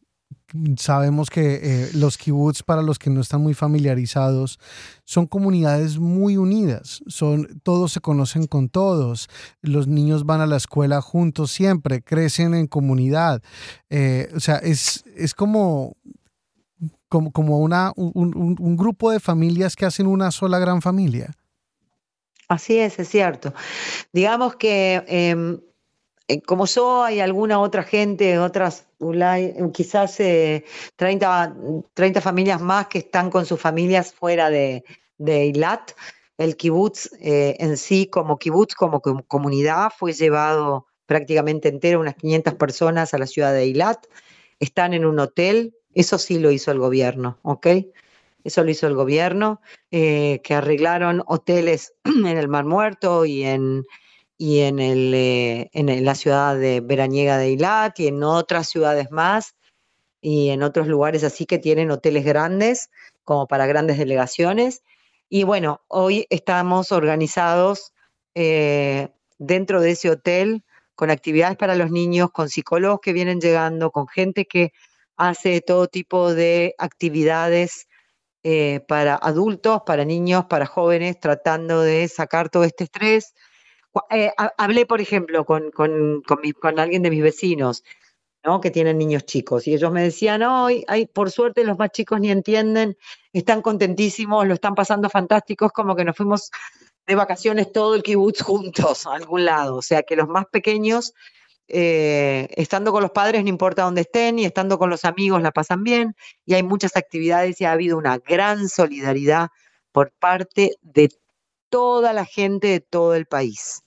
Sabemos 0.77 1.31
que 1.31 1.61
eh, 1.63 1.91
los 1.95 2.17
kibbutz, 2.17 2.63
para 2.63 2.83
los 2.83 2.99
que 2.99 3.11
no 3.11 3.21
están 3.21 3.43
muy 3.43 3.55
familiarizados, 3.55 4.59
son 5.05 5.27
comunidades 5.27 5.99
muy 5.99 6.37
unidas. 6.37 7.03
Son, 7.07 7.61
todos 7.63 7.93
se 7.93 8.01
conocen 8.01 8.47
con 8.47 8.69
todos. 8.69 9.29
Los 9.61 9.87
niños 9.87 10.25
van 10.25 10.41
a 10.41 10.47
la 10.47 10.57
escuela 10.57 11.01
juntos 11.01 11.51
siempre, 11.51 12.03
crecen 12.03 12.55
en 12.55 12.67
comunidad. 12.67 13.43
Eh, 13.91 14.29
o 14.35 14.41
sea, 14.41 14.57
es, 14.57 15.05
es 15.17 15.35
como, 15.35 15.97
como, 17.09 17.33
como 17.33 17.59
una, 17.59 17.93
un, 17.97 18.77
grupo 18.77 19.11
de 19.11 19.21
familias 19.21 19.77
que 19.77 19.87
hacen 19.87 20.07
una 20.07 20.31
sola 20.31 20.59
gran 20.59 20.83
familia. 20.83 21.33
Así 22.49 22.79
es, 22.79 22.99
es 22.99 23.09
cierto. 23.09 23.53
Digamos 24.13 24.55
que 24.55 25.03
em, 25.09 25.59
eh, 26.29 26.43
como 26.43 26.67
yo, 26.67 27.05
hay 27.05 27.21
alguna 27.21 27.61
otra 27.61 27.85
gente, 27.85 28.39
otras, 28.39 28.86
quizás 29.73 30.17
30, 30.17 30.25
eh, 30.99 31.83
30 31.95 32.21
familias 32.21 32.61
más 32.61 32.89
que 32.89 32.99
están 32.99 33.31
con 33.31 33.47
sus 33.47 33.61
familias 33.61 34.13
fuera 34.13 34.51
de, 34.51 34.85
de. 35.19 35.53
El 36.39 36.57
kibutz 36.57 37.11
eh, 37.21 37.57
en 37.61 37.77
sí, 37.79 38.09
como 38.09 38.39
kibutz, 38.39 38.75
como 38.75 39.01
comunidad, 39.01 39.91
fue 39.97 40.13
llevado 40.13 40.87
prácticamente 41.07 41.69
entero, 41.69 42.01
unas 42.01 42.17
500 42.17 42.55
personas 42.55 43.15
a 43.15 43.19
la 43.19 43.27
ciudad 43.27 43.53
de 43.53 43.63
Eilat. 43.63 44.07
Están 44.61 44.93
en 44.93 45.07
un 45.07 45.19
hotel, 45.19 45.75
eso 45.95 46.19
sí 46.19 46.39
lo 46.39 46.51
hizo 46.51 46.71
el 46.73 46.79
gobierno, 46.79 47.39
¿ok? 47.43 47.67
Eso 48.45 48.65
lo 48.65 48.71
hizo 48.71 48.87
el 48.87 48.95
gobierno, 48.95 49.61
que 49.91 50.43
arreglaron 50.51 51.23
hoteles 51.27 51.95
en 52.05 52.27
el 52.27 52.49
Mar 52.49 52.67
Muerto 52.67 53.25
y 53.25 53.45
en, 53.45 53.87
y 54.39 54.61
en, 54.61 54.79
el, 54.79 55.15
eh, 55.15 55.71
en 55.73 56.05
la 56.05 56.15
ciudad 56.15 56.57
de 56.57 56.81
Veraniega 56.81 57.39
de 57.39 57.47
Eilat 57.47 57.99
y 58.01 58.09
en 58.09 58.23
otras 58.23 58.69
ciudades 58.69 59.11
más 59.11 59.55
y 60.21 60.51
en 60.51 60.63
otros 60.63 60.89
lugares 60.89 61.25
así 61.25 61.47
que 61.47 61.59
tienen 61.59 61.91
hoteles 61.91 62.25
grandes 62.25 62.91
como 63.25 63.47
para 63.47 63.67
grandes 63.67 63.99
delegaciones. 63.99 64.83
Y 65.29 65.45
bueno, 65.45 65.83
hoy 65.89 66.27
estamos 66.31 66.93
organizados 66.93 67.93
eh, 68.35 69.09
dentro 69.39 69.81
de 69.81 69.93
ese 69.93 70.11
hotel 70.11 70.65
con 70.95 71.11
actividades 71.11 71.57
para 71.57 71.75
los 71.75 71.91
niños, 71.91 72.31
con 72.31 72.49
psicólogos 72.49 73.01
que 73.01 73.13
vienen 73.13 73.41
llegando, 73.41 73.91
con 73.91 74.07
gente 74.09 74.47
que 74.47 74.73
hace 75.17 75.61
todo 75.61 75.89
tipo 75.89 76.35
de 76.35 76.75
actividades 76.79 77.89
eh, 78.43 78.81
para 78.87 79.17
adultos, 79.17 79.83
para 79.85 80.05
niños, 80.05 80.45
para 80.47 80.67
jóvenes, 80.67 81.19
tratando 81.19 81.81
de 81.83 82.07
sacar 82.09 82.49
todo 82.49 82.65
este 82.65 82.85
estrés 82.85 83.35
eh, 84.11 84.33
hablé, 84.59 84.87
por 84.87 85.01
ejemplo, 85.01 85.45
con, 85.45 85.73
alguien 86.79 87.03
de 87.03 87.11
mis 87.11 87.23
vecinos, 87.23 87.85
¿no? 88.45 88.61
Que 88.61 88.71
tienen 88.71 88.99
niños 88.99 89.25
chicos, 89.25 89.67
y 89.67 89.75
ellos 89.75 89.93
me 89.93 90.03
decían, 90.03 90.43
hoy, 90.43 90.85
por 91.13 91.31
suerte 91.31 91.65
los 91.65 91.79
más 91.79 91.91
chicos 91.91 92.21
ni 92.21 92.31
entienden, 92.31 92.97
están 93.33 93.63
contentísimos, 93.63 94.47
lo 94.47 94.55
están 94.55 94.75
pasando 94.75 95.11
fantásticos, 95.11 95.73
como 95.73 95.97
que 95.97 96.05
nos 96.05 96.17
fuimos 96.17 96.51
de 97.07 97.15
vacaciones 97.15 97.73
todo 97.73 97.95
el 97.95 98.03
kibutz 98.03 98.43
juntos 98.43 99.07
a 99.07 99.15
algún 99.15 99.45
lado. 99.45 99.77
O 99.77 99.83
sea, 99.83 100.03
que 100.03 100.17
los 100.17 100.29
más 100.29 100.47
pequeños, 100.47 101.15
eh, 101.69 102.49
estando 102.57 102.93
con 102.93 103.03
los 103.03 103.13
padres, 103.13 103.43
no 103.43 103.49
importa 103.49 103.83
dónde 103.83 104.03
estén, 104.03 104.39
y 104.39 104.45
estando 104.45 104.79
con 104.79 104.91
los 104.91 105.05
amigos 105.05 105.43
la 105.43 105.53
pasan 105.53 105.83
bien, 105.85 106.15
y 106.45 106.55
hay 106.55 106.63
muchas 106.63 106.97
actividades 106.97 107.61
y 107.61 107.65
ha 107.65 107.73
habido 107.73 107.99
una 107.99 108.19
gran 108.19 108.69
solidaridad 108.69 109.49
por 109.93 110.13
parte 110.13 110.77
de 110.83 111.11
toda 111.71 112.13
la 112.13 112.25
gente 112.25 112.69
de 112.69 112.81
todo 112.81 113.15
el 113.15 113.27
país. 113.27 113.86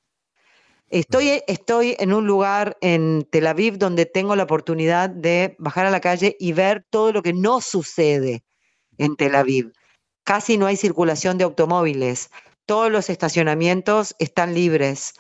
Estoy, 0.90 1.44
estoy 1.46 1.96
en 2.00 2.14
un 2.14 2.26
lugar 2.26 2.76
en 2.82 3.28
Tel 3.30 3.46
Aviv 3.46 3.78
donde 3.78 4.08
tengo 4.08 4.36
la 4.36 4.44
oportunidad 4.44 5.10
de 5.10 5.56
bajar 5.60 5.86
a 5.86 5.92
la 5.92 6.00
calle 6.00 6.36
y 6.40 6.54
ver 6.54 6.84
todo 6.90 7.12
lo 7.12 7.22
que 7.22 7.32
no 7.32 7.62
sucede 7.62 8.44
en 8.98 9.16
Tel 9.16 9.36
Aviv. 9.36 9.72
Casi 10.24 10.58
no 10.58 10.66
hay 10.66 10.78
circulación 10.78 11.38
de 11.38 11.44
automóviles. 11.44 12.32
Todos 12.66 12.92
los 12.92 13.12
estacionamientos 13.12 14.16
están 14.18 14.56
libres. 14.56 15.14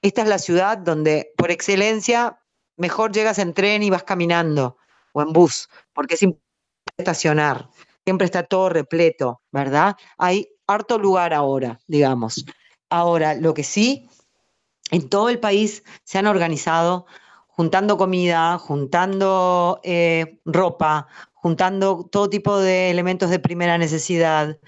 Esta 0.00 0.22
es 0.22 0.28
la 0.28 0.38
ciudad 0.38 0.78
donde, 0.78 1.32
por 1.36 1.50
excelencia, 1.50 2.38
mejor 2.76 3.10
llegas 3.10 3.40
en 3.40 3.52
tren 3.52 3.82
y 3.82 3.90
vas 3.90 4.04
caminando 4.04 4.76
o 5.12 5.22
en 5.22 5.32
bus, 5.32 5.68
porque 5.92 6.14
es 6.14 6.22
importante 6.22 6.46
estacionar. 6.98 7.68
Siempre 8.04 8.26
está 8.26 8.44
todo 8.44 8.68
repleto, 8.68 9.40
¿verdad? 9.50 9.96
Hay 10.18 10.48
harto 10.68 10.98
lugar 10.98 11.34
ahora, 11.34 11.80
digamos. 11.88 12.44
Ahora, 12.90 13.34
lo 13.34 13.54
que 13.54 13.64
sí, 13.64 14.08
en 14.90 15.08
todo 15.08 15.28
el 15.28 15.38
país 15.38 15.84
se 16.04 16.18
han 16.18 16.26
organizado 16.26 17.06
juntando 17.48 17.96
comida, 17.96 18.58
juntando 18.58 19.80
eh, 19.82 20.38
ropa, 20.44 21.08
juntando 21.32 22.06
todo 22.10 22.28
tipo 22.28 22.58
de 22.58 22.90
elementos 22.90 23.30
de 23.30 23.38
primera 23.38 23.78
necesidad. 23.78 24.58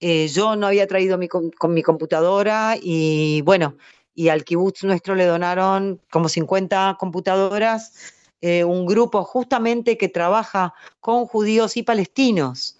Eh, 0.00 0.28
yo 0.28 0.56
no 0.56 0.66
había 0.66 0.86
traído 0.86 1.18
mi, 1.18 1.28
con 1.28 1.74
mi 1.74 1.82
computadora 1.82 2.76
y 2.80 3.42
bueno, 3.42 3.76
y 4.14 4.28
al 4.30 4.44
kibutz 4.44 4.84
nuestro 4.84 5.14
le 5.14 5.26
donaron 5.26 6.00
como 6.10 6.28
50 6.28 6.96
computadoras, 6.98 8.14
eh, 8.40 8.64
un 8.64 8.86
grupo 8.86 9.22
justamente 9.24 9.98
que 9.98 10.08
trabaja 10.08 10.74
con 11.00 11.26
judíos 11.26 11.76
y 11.76 11.82
palestinos. 11.82 12.78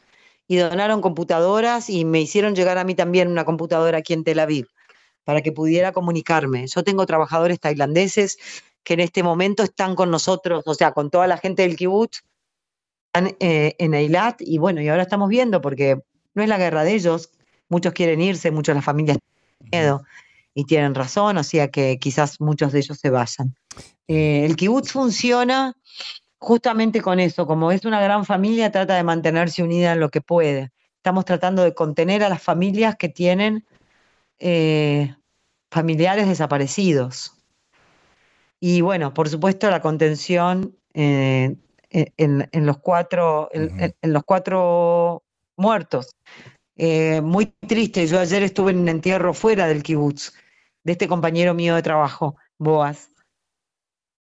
Y 0.48 0.56
donaron 0.56 1.00
computadoras 1.00 1.90
y 1.90 2.04
me 2.04 2.20
hicieron 2.20 2.56
llegar 2.56 2.76
a 2.78 2.84
mí 2.84 2.94
también 2.96 3.28
una 3.28 3.44
computadora 3.44 3.98
aquí 3.98 4.14
en 4.14 4.24
Tel 4.24 4.40
Aviv 4.40 4.66
para 5.30 5.42
que 5.42 5.52
pudiera 5.52 5.92
comunicarme. 5.92 6.66
Yo 6.66 6.82
tengo 6.82 7.06
trabajadores 7.06 7.60
tailandeses 7.60 8.36
que 8.82 8.94
en 8.94 9.00
este 9.00 9.22
momento 9.22 9.62
están 9.62 9.94
con 9.94 10.10
nosotros, 10.10 10.64
o 10.66 10.74
sea, 10.74 10.90
con 10.90 11.08
toda 11.08 11.28
la 11.28 11.36
gente 11.38 11.62
del 11.62 11.76
kibutz, 11.76 12.24
están 13.14 13.36
eh, 13.38 13.76
en 13.78 13.94
Eilat 13.94 14.40
y 14.40 14.58
bueno, 14.58 14.82
y 14.82 14.88
ahora 14.88 15.04
estamos 15.04 15.28
viendo 15.28 15.60
porque 15.60 16.00
no 16.34 16.42
es 16.42 16.48
la 16.48 16.58
guerra 16.58 16.82
de 16.82 16.94
ellos, 16.94 17.30
muchos 17.68 17.92
quieren 17.92 18.20
irse, 18.20 18.50
muchas 18.50 18.74
las 18.74 18.84
familias 18.84 19.18
tienen 19.20 19.84
miedo 19.84 20.04
y 20.52 20.64
tienen 20.64 20.96
razón, 20.96 21.38
o 21.38 21.44
sea 21.44 21.70
que 21.70 22.00
quizás 22.00 22.40
muchos 22.40 22.72
de 22.72 22.80
ellos 22.80 22.98
se 22.98 23.10
vayan. 23.10 23.54
Eh, 24.08 24.44
el 24.44 24.56
kibutz 24.56 24.90
funciona 24.90 25.76
justamente 26.38 27.00
con 27.02 27.20
eso, 27.20 27.46
como 27.46 27.70
es 27.70 27.84
una 27.84 28.00
gran 28.00 28.24
familia, 28.24 28.72
trata 28.72 28.96
de 28.96 29.04
mantenerse 29.04 29.62
unida 29.62 29.92
en 29.92 30.00
lo 30.00 30.08
que 30.08 30.22
puede. 30.22 30.72
Estamos 30.96 31.24
tratando 31.24 31.62
de 31.62 31.72
contener 31.72 32.24
a 32.24 32.28
las 32.28 32.42
familias 32.42 32.96
que 32.96 33.08
tienen 33.08 33.64
eh, 34.40 35.14
familiares 35.70 36.28
desaparecidos. 36.28 37.34
Y 38.60 38.80
bueno, 38.82 39.14
por 39.14 39.28
supuesto, 39.28 39.70
la 39.70 39.80
contención 39.80 40.76
eh, 40.92 41.56
en, 41.90 42.48
en, 42.52 42.66
los 42.66 42.78
cuatro, 42.78 43.48
en, 43.52 43.94
en, 44.00 44.12
los 44.12 44.24
cuatro 44.24 45.22
muertos. 45.56 46.14
Eh, 46.76 47.20
muy 47.20 47.46
triste, 47.46 48.06
yo 48.06 48.18
ayer 48.18 48.42
estuve 48.42 48.72
en 48.72 48.78
un 48.80 48.88
entierro 48.88 49.34
fuera 49.34 49.66
del 49.66 49.82
kibutz, 49.82 50.32
de 50.82 50.92
este 50.92 51.08
compañero 51.08 51.52
mío 51.54 51.74
de 51.74 51.82
trabajo, 51.82 52.36
Boas, 52.58 53.10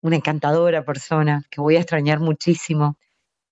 una 0.02 0.16
encantadora 0.16 0.86
persona 0.86 1.44
que 1.50 1.62
voy 1.62 1.76
a 1.76 1.80
extrañar 1.80 2.20
muchísimo. 2.20 2.98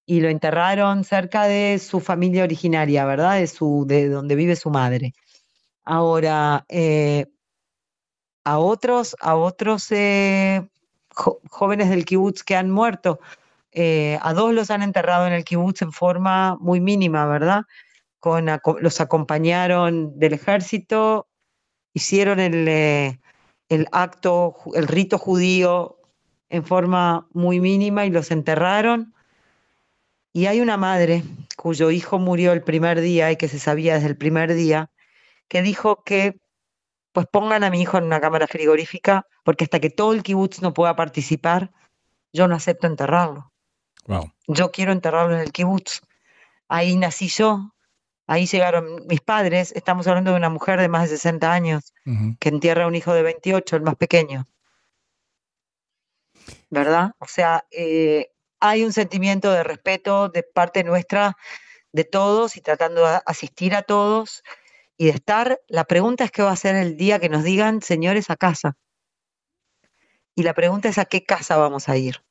Y 0.05 0.19
lo 0.19 0.27
enterraron 0.27 1.05
cerca 1.05 1.47
de 1.47 1.79
su 1.79 2.01
familia 2.01 2.43
originaria, 2.43 3.05
¿verdad? 3.05 3.39
De, 3.39 3.47
su, 3.47 3.85
de 3.87 4.09
donde 4.09 4.35
vive 4.35 4.57
su 4.57 4.69
madre. 4.69 5.13
Ahora, 5.85 6.65
eh, 6.67 7.27
a 8.43 8.59
otros, 8.59 9.15
a 9.19 9.35
otros 9.35 9.91
eh, 9.91 10.67
jóvenes 11.09 11.89
del 11.89 12.05
kibutz 12.05 12.43
que 12.43 12.55
han 12.55 12.69
muerto, 12.69 13.19
eh, 13.71 14.19
a 14.21 14.33
dos 14.33 14.53
los 14.53 14.69
han 14.71 14.83
enterrado 14.83 15.27
en 15.27 15.33
el 15.33 15.43
kibutz 15.43 15.81
en 15.81 15.91
forma 15.91 16.57
muy 16.59 16.79
mínima, 16.79 17.25
¿verdad? 17.25 17.63
Con, 18.19 18.47
los 18.79 19.01
acompañaron 19.01 20.17
del 20.19 20.33
ejército, 20.33 21.27
hicieron 21.93 22.39
el, 22.39 22.67
eh, 22.67 23.19
el 23.69 23.87
acto, 23.91 24.55
el 24.75 24.87
rito 24.87 25.17
judío 25.17 25.97
en 26.49 26.63
forma 26.63 27.27
muy 27.33 27.59
mínima 27.59 28.05
y 28.05 28.11
los 28.11 28.31
enterraron. 28.31 29.13
Y 30.33 30.45
hay 30.45 30.61
una 30.61 30.77
madre 30.77 31.23
cuyo 31.57 31.91
hijo 31.91 32.19
murió 32.19 32.53
el 32.53 32.63
primer 32.63 33.01
día 33.01 33.31
y 33.31 33.37
que 33.37 33.47
se 33.47 33.59
sabía 33.59 33.95
desde 33.95 34.07
el 34.07 34.17
primer 34.17 34.53
día, 34.53 34.91
que 35.47 35.61
dijo 35.61 36.03
que 36.03 36.39
pues 37.13 37.27
pongan 37.27 37.63
a 37.63 37.69
mi 37.69 37.81
hijo 37.81 37.97
en 37.97 38.05
una 38.05 38.19
cámara 38.19 38.47
frigorífica, 38.47 39.27
porque 39.43 39.63
hasta 39.65 39.79
que 39.79 39.89
todo 39.89 40.13
el 40.13 40.23
kibutz 40.23 40.61
no 40.61 40.73
pueda 40.73 40.95
participar, 40.95 41.71
yo 42.33 42.47
no 42.47 42.55
acepto 42.55 42.87
enterrarlo. 42.87 43.51
Wow. 44.07 44.33
Yo 44.47 44.71
quiero 44.71 44.91
enterrarlo 44.91 45.35
en 45.35 45.41
el 45.41 45.51
kibutz. 45.51 46.01
Ahí 46.67 46.97
nací 46.97 47.27
yo, 47.27 47.71
ahí 48.25 48.47
llegaron 48.47 49.05
mis 49.07 49.21
padres. 49.21 49.71
Estamos 49.73 50.07
hablando 50.07 50.31
de 50.31 50.37
una 50.37 50.49
mujer 50.49 50.81
de 50.81 50.89
más 50.89 51.03
de 51.03 51.17
60 51.17 51.53
años 51.53 51.93
uh 52.05 52.09
-huh. 52.09 52.37
que 52.39 52.49
entierra 52.49 52.85
a 52.85 52.87
un 52.87 52.95
hijo 52.95 53.13
de 53.13 53.21
28, 53.21 53.75
el 53.75 53.83
más 53.83 53.95
pequeño. 53.95 54.47
¿Verdad? 56.71 57.11
O 57.19 57.27
sea, 57.27 57.65
eh, 57.69 58.31
hay 58.59 58.83
un 58.83 58.91
sentimiento 58.91 59.51
de 59.51 59.63
respeto 59.63 60.29
de 60.29 60.41
parte 60.41 60.83
nuestra, 60.83 61.37
de 61.91 62.05
todos, 62.05 62.57
y 62.57 62.61
tratando 62.61 63.07
de 63.07 63.21
asistir 63.27 63.75
a 63.75 63.83
todos 63.83 64.43
y 64.97 65.05
de 65.05 65.11
estar. 65.11 65.59
La 65.67 65.85
pregunta 65.85 66.23
es 66.23 66.31
qué 66.31 66.43
va 66.43 66.51
a 66.51 66.55
ser 66.55 66.75
el 66.75 66.97
día 66.97 67.19
que 67.19 67.29
nos 67.29 67.43
digan, 67.43 67.81
señores, 67.81 68.29
a 68.29 68.35
casa. 68.35 68.75
Y 70.35 70.43
la 70.43 70.53
pregunta 70.53 70.89
es 70.89 70.97
a 70.97 71.05
qué 71.05 71.23
casa 71.23 71.57
vamos 71.57 71.89
a 71.89 71.97
ir. 71.97 72.23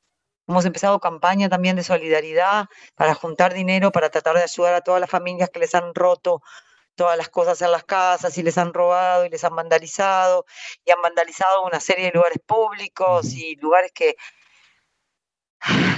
Hemos 0.47 0.65
empezado 0.65 0.99
campaña 0.99 1.47
también 1.47 1.77
de 1.77 1.83
solidaridad 1.83 2.65
para 2.95 3.13
juntar 3.13 3.53
dinero, 3.53 3.91
para 3.91 4.09
tratar 4.09 4.35
de 4.35 4.43
ayudar 4.43 4.73
a 4.73 4.81
todas 4.81 4.99
las 4.99 5.09
familias 5.09 5.49
que 5.49 5.59
les 5.59 5.73
han 5.73 5.95
roto 5.95 6.41
todas 6.95 7.17
las 7.17 7.29
cosas 7.29 7.61
en 7.61 7.71
las 7.71 7.83
casas 7.83 8.37
y 8.37 8.43
les 8.43 8.57
han 8.57 8.73
robado 8.73 9.25
y 9.25 9.29
les 9.29 9.43
han 9.43 9.55
vandalizado 9.55 10.45
y 10.85 10.91
han 10.91 11.01
vandalizado 11.01 11.65
una 11.65 11.79
serie 11.79 12.05
de 12.05 12.11
lugares 12.11 12.39
públicos 12.45 13.33
y 13.33 13.55
lugares 13.55 13.91
que, 13.93 14.15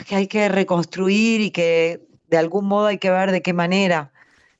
que 0.07 0.15
hay 0.15 0.27
que 0.27 0.47
reconstruir 0.47 1.41
y 1.41 1.51
que 1.51 2.01
de 2.27 2.37
algún 2.37 2.65
modo 2.65 2.87
hay 2.87 2.97
que 2.97 3.09
ver 3.09 3.31
de 3.31 3.41
qué 3.41 3.53
manera 3.53 4.13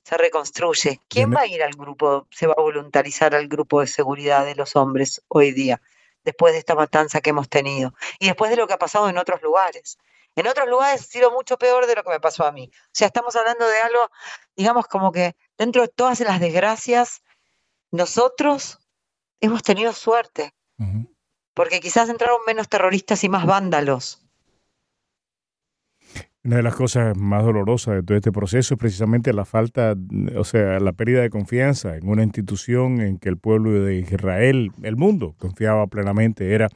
se 0.05 0.17
reconstruye. 0.17 1.01
¿Quién 1.09 1.33
va 1.33 1.41
a 1.41 1.47
ir 1.47 1.61
al 1.63 1.73
grupo, 1.73 2.27
se 2.31 2.47
va 2.47 2.53
a 2.57 2.61
voluntarizar 2.61 3.35
al 3.35 3.47
grupo 3.47 3.81
de 3.81 3.87
seguridad 3.87 4.45
de 4.45 4.55
los 4.55 4.75
hombres 4.75 5.21
hoy 5.27 5.51
día? 5.51 5.81
después 6.25 6.53
de 6.53 6.59
esta 6.59 6.75
matanza 6.75 7.21
que 7.21 7.29
hemos 7.29 7.47
tenido 7.47 7.93
y 8.19 8.25
después 8.25 8.49
de 8.49 8.57
lo 8.57 8.67
que 8.67 8.73
ha 8.73 8.79
pasado 8.79 9.07
en 9.07 9.17
otros 9.17 9.41
lugares. 9.41 9.97
En 10.35 10.47
otros 10.47 10.67
lugares 10.67 11.01
ha 11.01 11.05
sido 11.05 11.31
mucho 11.31 11.57
peor 11.57 11.85
de 11.85 11.95
lo 11.95 12.03
que 12.03 12.09
me 12.09 12.19
pasó 12.19 12.45
a 12.45 12.51
mí. 12.51 12.69
O 12.73 12.89
sea, 12.91 13.07
estamos 13.07 13.35
hablando 13.37 13.65
de 13.65 13.77
algo, 13.77 14.09
digamos, 14.55 14.87
como 14.87 15.13
que 15.13 15.35
dentro 15.57 15.83
de 15.83 15.87
todas 15.87 16.19
las 16.19 16.41
desgracias, 16.41 17.21
nosotros 17.91 18.79
hemos 19.39 19.63
tenido 19.63 19.93
suerte. 19.93 20.53
Uh 20.77 20.83
-huh. 20.83 21.15
Porque 21.53 21.79
quizás 21.79 22.09
entraron 22.09 22.39
menos 22.45 22.67
terroristas 22.67 23.23
y 23.23 23.29
más 23.29 23.45
vándalos. 23.45 24.24
Una 26.45 26.57
de 26.57 26.61
las 26.61 26.75
cosas 26.75 27.17
más 27.17 27.43
dolorosas 27.43 27.95
de 27.95 28.03
todo 28.03 28.15
este 28.15 28.31
proceso 28.31 28.75
es 28.75 28.79
precisamente 28.79 29.33
la 29.33 29.45
falta, 29.45 29.95
o 30.37 30.43
sea, 30.43 30.79
la 30.79 30.93
pérdida 30.93 31.23
de 31.23 31.31
confianza 31.31 31.97
en 31.97 32.07
una 32.07 32.21
institución 32.21 33.01
en 33.01 33.17
que 33.17 33.29
el 33.29 33.37
pueblo 33.39 33.83
de 33.83 33.97
Israel, 33.97 34.71
el 34.83 34.95
mundo, 34.95 35.33
confiaba 35.39 35.87
plenamente. 35.87 36.53
Era 36.53 36.69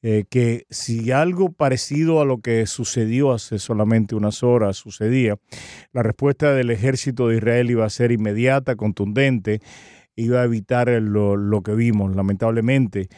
eh, 0.00 0.24
que 0.30 0.64
si 0.70 1.12
algo 1.12 1.52
parecido 1.52 2.22
a 2.22 2.24
lo 2.24 2.38
que 2.38 2.64
sucedió 2.64 3.32
hace 3.32 3.58
solamente 3.58 4.14
unas 4.14 4.42
horas 4.42 4.78
sucedía, 4.78 5.36
la 5.92 6.02
respuesta 6.02 6.54
del 6.54 6.70
ejército 6.70 7.28
de 7.28 7.36
Israel 7.36 7.70
iba 7.70 7.84
a 7.84 7.90
ser 7.90 8.12
inmediata, 8.12 8.76
contundente, 8.76 9.60
iba 10.16 10.40
a 10.40 10.44
evitar 10.44 10.88
lo, 10.88 11.36
lo 11.36 11.62
que 11.62 11.74
vimos, 11.74 12.16
lamentablemente 12.16 13.10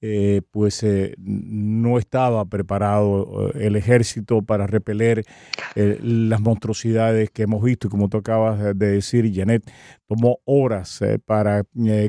eh, 0.00 0.42
pues 0.52 0.82
eh, 0.84 1.14
no 1.18 1.98
estaba 1.98 2.44
preparado 2.44 3.50
eh, 3.54 3.66
el 3.66 3.74
ejército 3.74 4.42
para 4.42 4.68
repeler 4.68 5.24
eh, 5.74 5.98
las 6.00 6.40
monstruosidades 6.40 7.30
que 7.30 7.42
hemos 7.42 7.62
visto 7.62 7.88
y 7.88 7.90
como 7.90 8.08
tú 8.08 8.18
acabas 8.18 8.60
de 8.78 8.92
decir, 8.92 9.30
Janet, 9.34 9.68
tomó 10.06 10.38
horas 10.44 11.00
para 11.26 11.64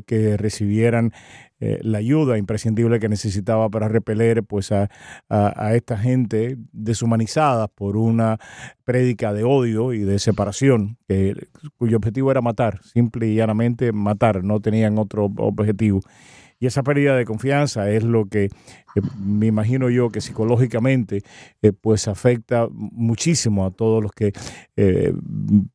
que 0.06 0.38
recibieran 0.38 1.12
la 1.60 1.98
ayuda 1.98 2.38
imprescindible 2.38 3.02
que 3.02 3.10
necesitaba 3.10 3.70
para 3.70 3.90
repeler 3.90 4.44
pues 4.44 4.72
a, 4.72 4.90
a, 5.28 5.76
esta 5.76 5.98
gente 5.98 6.56
deshumanizada 6.72 7.68
por 7.68 7.98
una 7.98 8.40
prédica 8.86 9.34
de 9.34 9.44
odio 9.44 9.92
y 9.92 10.00
de 10.00 10.20
separación 10.20 10.98
cuyo 11.76 11.98
objetivo 11.98 12.32
era 12.32 12.42
matar, 12.42 12.82
simple 12.84 13.28
y 13.28 13.36
llanamente 13.36 13.92
matar, 13.92 14.46
no 14.46 14.62
tenían 14.62 14.98
otro 14.98 15.26
objetivo. 15.36 16.02
Y 16.60 16.68
esa 16.68 16.84
pérdida 16.84 17.16
de 17.16 17.26
confianza 17.26 17.90
es 17.90 18.04
lo 18.04 18.28
que 18.28 18.46
eh, 18.46 18.50
me 19.18 19.48
imagino 19.48 19.90
yo 19.90 20.10
que 20.10 20.20
psicológicamente 20.20 21.22
eh, 21.62 21.72
pues 21.72 22.08
afecta 22.08 22.68
muchísimo 22.72 23.66
a 23.66 23.72
todos 23.72 24.04
los 24.04 24.12
que 24.12 24.34
eh, 24.76 25.14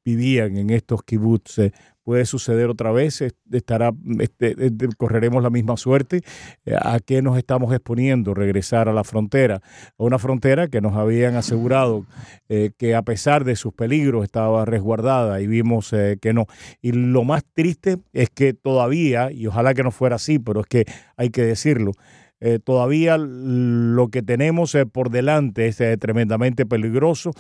vivían 0.05 0.57
en 0.59 0.71
estos 0.71 1.03
kibbutz 1.03 1.59
puede 2.05 2.27
suceder 2.27 2.69
otra 2.69 2.93
vez, 2.93 3.25
estará, 3.51 3.93
este, 4.21 4.55
correremos 4.99 5.43
la 5.43 5.51
misma 5.51 5.77
suerte. 5.77 6.21
Eh, 6.67 6.77
¿A 6.79 7.01
qué 7.01 7.23
nos 7.23 7.39
estamos 7.39 7.73
exponiendo? 7.73 8.35
Regresar 8.35 8.89
a 8.89 8.93
la 8.93 9.05
frontera, 9.05 9.63
a 9.99 10.03
una 10.03 10.19
frontera 10.19 10.69
que 10.69 10.81
nos 10.81 10.95
habían 10.95 11.35
asegurado 11.35 12.05
eh, 12.49 12.71
que 12.77 12.95
a 12.95 13.03
pesar 13.03 13.45
de 13.45 13.57
sus 13.57 13.73
peligros 13.73 14.23
estaba 14.23 14.65
resguardada 14.67 15.41
y 15.41 15.47
vimos 15.47 15.93
eh, 15.93 16.19
que 16.21 16.35
no. 16.35 16.47
Y 16.83 16.93
lo 16.93 17.25
más 17.25 17.43
triste 17.55 17.97
es 18.13 18.29
que 18.29 18.53
todavía, 18.53 19.33
y 19.33 19.47
ojalá 19.47 19.73
que 19.73 19.83
no 19.83 19.91
fuera 19.91 20.17
así, 20.17 20.39
pero 20.39 20.61
es 20.61 20.67
que 20.67 20.85
hay 21.17 21.31
que 21.31 21.43
decirlo, 21.43 21.93
todavía 22.65 23.17
lo 23.17 24.09
que 24.09 24.21
tenemos 24.21 24.77
por 24.93 25.09
delante 25.09 25.67
es 25.67 25.79
tremendamente 25.99 26.67
peligroso, 26.67 27.31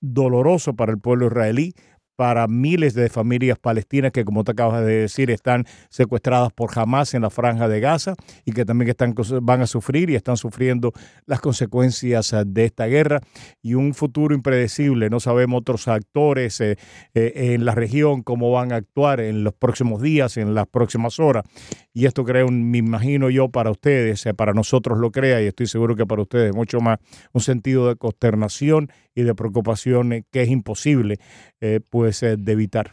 doloroso 0.00 0.76
para 0.76 0.92
el 0.92 1.00
pueblo 1.00 1.26
israelí, 1.26 1.74
para 2.22 2.46
miles 2.46 2.94
de 2.94 3.08
familias 3.08 3.58
palestinas 3.58 4.12
que, 4.12 4.24
como 4.24 4.44
te 4.44 4.52
acabas 4.52 4.86
de 4.86 4.92
decir, 4.92 5.28
están 5.32 5.66
secuestradas 5.88 6.52
por 6.52 6.70
Hamas 6.78 7.14
en 7.14 7.22
la 7.22 7.30
franja 7.30 7.66
de 7.66 7.80
Gaza 7.80 8.14
y 8.44 8.52
que 8.52 8.64
también 8.64 8.90
están, 8.90 9.12
van 9.42 9.62
a 9.62 9.66
sufrir 9.66 10.08
y 10.08 10.14
están 10.14 10.36
sufriendo 10.36 10.92
las 11.26 11.40
consecuencias 11.40 12.32
eh, 12.32 12.44
de 12.46 12.66
esta 12.66 12.86
guerra 12.86 13.18
y 13.60 13.74
un 13.74 13.92
futuro 13.92 14.36
impredecible. 14.36 15.10
No 15.10 15.18
sabemos 15.18 15.62
otros 15.62 15.88
actores 15.88 16.60
eh, 16.60 16.76
eh, 17.12 17.32
en 17.34 17.64
la 17.64 17.74
región 17.74 18.22
cómo 18.22 18.52
van 18.52 18.70
a 18.70 18.76
actuar 18.76 19.18
en 19.18 19.42
los 19.42 19.54
próximos 19.54 20.00
días, 20.00 20.36
en 20.36 20.54
las 20.54 20.68
próximas 20.68 21.18
horas. 21.18 21.42
Y 21.92 22.06
esto 22.06 22.24
crea, 22.24 22.44
un, 22.44 22.70
me 22.70 22.78
imagino 22.78 23.30
yo, 23.30 23.48
para 23.48 23.72
ustedes, 23.72 24.24
para 24.36 24.52
nosotros 24.52 24.96
lo 24.96 25.10
crea 25.10 25.42
y 25.42 25.46
estoy 25.46 25.66
seguro 25.66 25.96
que 25.96 26.06
para 26.06 26.22
ustedes 26.22 26.54
mucho 26.54 26.78
más, 26.78 27.00
un 27.32 27.40
sentido 27.40 27.88
de 27.88 27.96
consternación 27.96 28.92
y 29.14 29.22
de 29.22 29.34
preocupación 29.34 30.24
que 30.30 30.42
es 30.42 30.48
imposible 30.48 31.18
pues 31.90 32.22
eh, 32.22 32.36
de 32.38 32.52
evitar? 32.52 32.92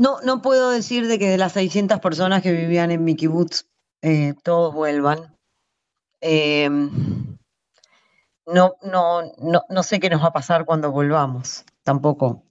No, 0.00 0.16
no 0.24 0.40
puedo 0.40 0.70
decir 0.70 1.06
de 1.08 1.18
que 1.18 1.28
de 1.28 1.36
las 1.36 1.52
600 1.52 2.00
personas 2.00 2.42
que 2.42 2.52
vivían 2.52 2.90
en 2.90 3.04
mi 3.04 3.16
kibutz, 3.16 3.66
eh, 4.00 4.32
todos 4.42 4.72
vuelvan. 4.74 5.36
Em, 6.22 7.36
no, 8.46 8.76
no, 8.82 9.22
no, 9.42 9.62
no 9.68 9.82
sé 9.82 10.00
qué 10.00 10.08
nos 10.08 10.22
va 10.22 10.28
a 10.28 10.32
pasar 10.32 10.64
cuando 10.64 10.90
volvamos, 10.90 11.66
tampoco. 11.82 12.46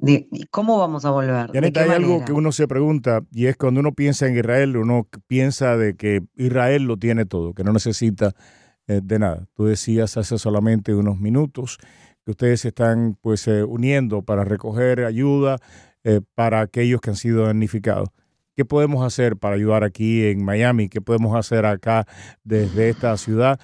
¿Cómo 0.52 0.78
vamos 0.78 1.06
a 1.06 1.10
volver? 1.10 1.50
hay 1.52 1.90
algo 1.90 2.24
que 2.24 2.34
uno 2.34 2.52
se 2.52 2.68
pregunta, 2.68 3.22
y 3.32 3.48
es 3.48 3.58
cuando 3.58 3.80
uno 3.80 3.94
piensa 3.94 4.28
en 4.28 4.38
Israel, 4.38 4.78
uno 4.78 5.08
piensa 5.26 5.76
de 5.76 5.96
que 5.96 6.22
Israel 6.36 6.84
lo 6.84 6.98
tiene 6.98 7.26
todo, 7.26 7.56
que 7.56 7.64
no 7.64 7.74
necesita 7.74 8.28
eh, 8.28 8.59
de 8.90 9.20
nada. 9.20 9.48
Tú 9.54 9.66
decías 9.66 10.18
hace 10.18 10.38
solamente 10.38 10.96
unos 10.96 11.20
minutos 11.20 11.80
ustedes 12.32 12.62
se 12.62 12.70
están 12.70 13.18
pues 13.22 13.48
eh, 13.48 13.64
uniendo 13.64 14.22
para 14.22 14.44
recoger 14.44 15.04
ayuda 15.06 15.58
eh, 16.04 16.22
para 16.36 16.62
aquellos 16.62 17.02
que 17.02 17.10
han 17.12 17.16
sido 17.16 17.46
damnificados. 17.46 18.10
¿Qué 18.56 18.66
podemos 18.66 19.06
hacer 19.06 19.38
para 19.38 19.56
ayudar 19.56 19.84
aquí 19.84 20.26
en 20.26 20.44
Miami? 20.44 20.90
¿Qué 20.90 21.02
podemos 21.02 21.36
hacer 21.36 21.66
acá 21.66 22.06
desde 22.44 22.90
esta 22.90 23.16
ciudad 23.18 23.60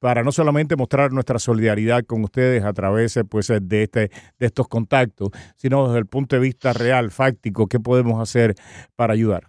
para 0.00 0.22
no 0.22 0.32
solamente 0.32 0.76
mostrar 0.76 1.12
nuestra 1.12 1.38
solidaridad 1.38 2.04
con 2.04 2.24
ustedes 2.24 2.64
a 2.64 2.72
través 2.72 3.18
pues, 3.28 3.48
de, 3.48 3.82
este, 3.82 4.10
de 4.38 4.46
estos 4.46 4.66
contactos, 4.66 5.28
sino 5.56 5.86
desde 5.86 5.98
el 5.98 6.06
punto 6.06 6.36
de 6.36 6.40
vista 6.40 6.72
real, 6.72 7.10
fáctico, 7.10 7.66
qué 7.66 7.78
podemos 7.78 8.20
hacer 8.20 8.54
para 8.96 9.12
ayudar? 9.12 9.46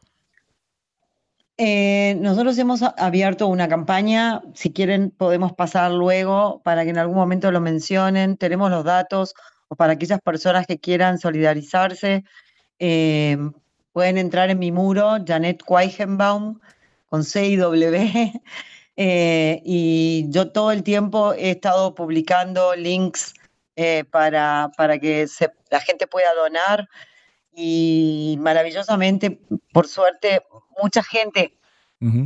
Eh, 1.57 2.15
nosotros 2.19 2.57
hemos 2.57 2.81
abierto 2.81 3.47
una 3.47 3.67
campaña, 3.67 4.41
si 4.55 4.71
quieren 4.71 5.11
podemos 5.11 5.53
pasar 5.53 5.91
luego 5.91 6.61
para 6.63 6.83
que 6.83 6.89
en 6.89 6.97
algún 6.97 7.17
momento 7.17 7.51
lo 7.51 7.61
mencionen, 7.61 8.37
tenemos 8.37 8.71
los 8.71 8.83
datos 8.83 9.35
o 9.67 9.75
para 9.75 9.93
aquellas 9.93 10.21
personas 10.21 10.65
que 10.65 10.79
quieran 10.79 11.19
solidarizarse, 11.19 12.23
eh, 12.79 13.37
pueden 13.93 14.17
entrar 14.17 14.49
en 14.49 14.59
mi 14.59 14.71
muro, 14.71 15.17
Janet 15.25 15.63
Quaichenbaum, 15.63 16.59
con 17.07 17.23
C 17.23 17.47
y 17.49 17.55
W, 17.57 18.33
eh, 18.95 19.61
y 19.65 20.25
yo 20.29 20.51
todo 20.51 20.71
el 20.71 20.83
tiempo 20.83 21.33
he 21.33 21.51
estado 21.51 21.93
publicando 21.95 22.75
links 22.75 23.33
para, 24.11 24.71
para 24.77 24.99
que 24.99 25.25
la 25.71 25.79
gente 25.79 26.05
pueda 26.05 26.31
donar 26.35 26.87
y 27.53 28.37
maravillosamente, 28.39 29.41
por 29.73 29.87
suerte, 29.87 30.43
mucha 30.81 31.03
gente, 31.03 31.57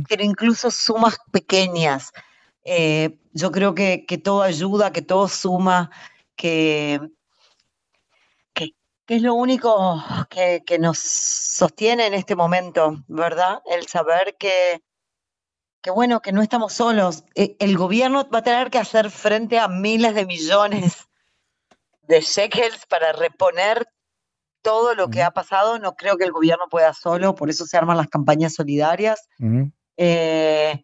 pero 0.08 0.24
incluso 0.24 0.70
sumas 0.70 1.18
pequeñas. 1.30 2.12
Eh, 2.64 3.18
yo 3.32 3.50
creo 3.52 3.74
que, 3.74 4.04
todo 4.22 4.42
ayuda, 4.42 4.92
que 4.92 5.02
todo 5.02 5.28
suma, 5.28 5.90
que, 6.34 7.00
que, 8.54 8.74
es 9.08 9.22
lo 9.22 9.34
único 9.34 10.02
que, 10.30 10.78
nos 10.78 10.98
sostiene 10.98 12.06
en 12.06 12.14
este 12.14 12.34
momento, 12.34 13.04
¿verdad? 13.08 13.60
El 13.66 13.86
saber 13.86 14.36
que, 14.38 14.82
que, 15.82 15.90
bueno, 15.90 16.20
que 16.22 16.32
no 16.32 16.42
estamos 16.42 16.72
solos. 16.72 17.24
E, 17.34 17.56
el 17.60 17.76
gobierno 17.76 18.28
va 18.30 18.38
a 18.38 18.42
tener 18.42 18.70
que 18.70 18.78
hacer 18.78 19.10
frente 19.10 19.58
a 19.58 19.68
miles 19.68 20.14
de 20.14 20.26
millones 20.26 21.06
de 22.02 22.20
shekels 22.20 22.86
para 22.86 23.12
reponer 23.12 23.86
todo 24.66 24.96
lo 24.96 25.08
que 25.10 25.22
ha 25.22 25.30
pasado, 25.30 25.78
no 25.78 25.94
creo 25.94 26.16
que 26.16 26.24
el 26.24 26.32
gobierno 26.32 26.64
pueda 26.68 26.92
solo, 26.92 27.36
por 27.36 27.48
eso 27.48 27.66
se 27.66 27.76
arman 27.76 27.96
las 27.96 28.08
campañas 28.08 28.52
solidarias. 28.52 29.28
Eh, 29.96 30.82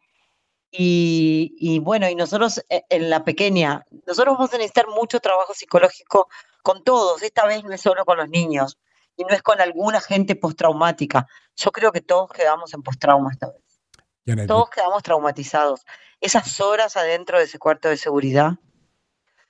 y, 0.71 1.81
bueno, 1.81 2.09
y 2.09 2.15
nosotros 2.15 2.65
eh, 2.69 2.85
en 2.91 3.11
la 3.11 3.25
pequeña, 3.25 3.85
nosotros 4.07 4.37
vamos 4.37 4.55
a 4.55 4.59
necesitar 4.59 4.87
mucho 4.87 5.19
trabajo 5.19 5.53
psicológico 5.53 6.29
con 6.63 6.85
todos, 6.85 7.25
esta 7.25 7.45
vez 7.45 7.65
no 7.65 7.73
es 7.73 7.81
solo 7.81 8.05
con 8.05 8.19
los 8.19 8.29
niños 8.29 8.79
y 9.17 9.25
no 9.25 9.31
es 9.31 9.43
con 9.43 9.61
alguna 9.61 10.01
gente 10.01 10.37
postraumática. 10.37 11.27
Yo 11.57 11.73
creo 11.73 11.91
que 11.91 12.03
todos 12.03 12.31
quedamos 12.31 12.73
en 12.75 12.85
postrauma 12.85 13.33
esta 13.33 13.51
vez. 13.51 14.47
Todos 14.47 14.71
quedamos 14.71 15.03
traumatizados. 15.03 15.85
Esas 16.21 16.61
horas 16.61 16.97
adentro 16.97 17.39
de 17.39 17.47
ese 17.47 17.59
cuarto 17.59 17.89
de 17.89 17.97
seguridad. 17.97 18.53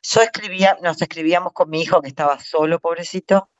Yo 0.00 0.22
escribía, 0.22 0.78
nos 0.80 1.02
escribíamos 1.02 1.52
con 1.52 1.68
mi 1.68 1.82
hijo 1.82 2.00
que 2.00 2.08
estaba 2.08 2.40
solo, 2.40 2.80
pobrecito 2.80 3.50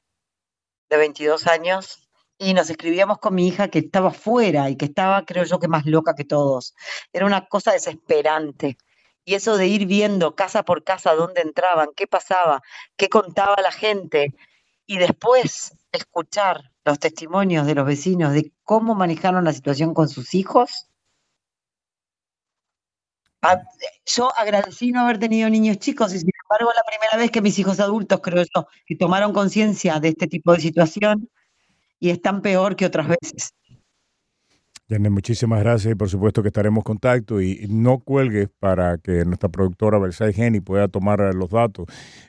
de 0.92 0.98
22 0.98 1.46
años, 1.46 2.06
y 2.36 2.52
nos 2.52 2.68
escribíamos 2.68 3.18
con 3.18 3.34
mi 3.34 3.48
hija 3.48 3.68
que 3.68 3.78
estaba 3.78 4.10
fuera 4.10 4.68
y 4.68 4.76
que 4.76 4.84
estaba, 4.84 5.24
creo 5.24 5.44
yo, 5.44 5.58
que 5.58 5.68
más 5.68 5.86
loca 5.86 6.14
que 6.14 6.24
todos. 6.24 6.74
Era 7.14 7.24
una 7.24 7.46
cosa 7.46 7.72
desesperante. 7.72 8.76
Y 9.24 9.34
eso 9.34 9.56
de 9.56 9.68
ir 9.68 9.86
viendo 9.86 10.34
casa 10.34 10.64
por 10.64 10.84
casa 10.84 11.14
dónde 11.14 11.40
entraban, 11.40 11.88
qué 11.96 12.06
pasaba, 12.06 12.60
qué 12.96 13.08
contaba 13.08 13.56
la 13.62 13.72
gente, 13.72 14.34
y 14.86 14.98
después 14.98 15.74
escuchar 15.92 16.72
los 16.84 16.98
testimonios 16.98 17.66
de 17.66 17.74
los 17.74 17.86
vecinos 17.86 18.34
de 18.34 18.52
cómo 18.62 18.94
manejaron 18.94 19.44
la 19.44 19.52
situación 19.54 19.94
con 19.94 20.08
sus 20.08 20.34
hijos. 20.34 20.88
Ah, 23.40 23.62
yo 24.04 24.30
agradecí 24.36 24.92
no 24.92 25.00
haber 25.00 25.18
tenido 25.18 25.48
niños 25.48 25.78
chicos 25.78 26.12
y 26.12 26.18
sin 26.18 26.30
embargo 26.52 26.72
la 26.76 26.82
primera 26.84 27.16
vez 27.16 27.30
que 27.30 27.40
mis 27.40 27.58
hijos 27.58 27.80
adultos, 27.80 28.20
creo 28.22 28.44
yo, 28.54 28.66
que 28.86 28.96
tomaron 28.96 29.32
conciencia 29.32 30.00
de 30.00 30.08
este 30.08 30.26
tipo 30.26 30.52
de 30.52 30.60
situación 30.60 31.28
y 31.98 32.10
están 32.10 32.42
peor 32.42 32.76
que 32.76 32.86
otras 32.86 33.08
veces. 33.08 33.54
Janet, 34.92 35.10
muchísimas 35.10 35.60
gracias 35.60 35.92
y 35.92 35.94
por 35.94 36.10
supuesto 36.10 36.42
que 36.42 36.48
estaremos 36.48 36.80
en 36.80 36.82
contacto 36.82 37.40
y 37.40 37.66
no 37.70 38.00
cuelgues 38.00 38.50
para 38.60 38.98
que 38.98 39.24
nuestra 39.24 39.48
productora 39.48 39.98
Versailles 39.98 40.36
Geni 40.36 40.60
pueda 40.60 40.88
tomar 40.88 41.34
los 41.34 41.48
datos. 41.48 41.86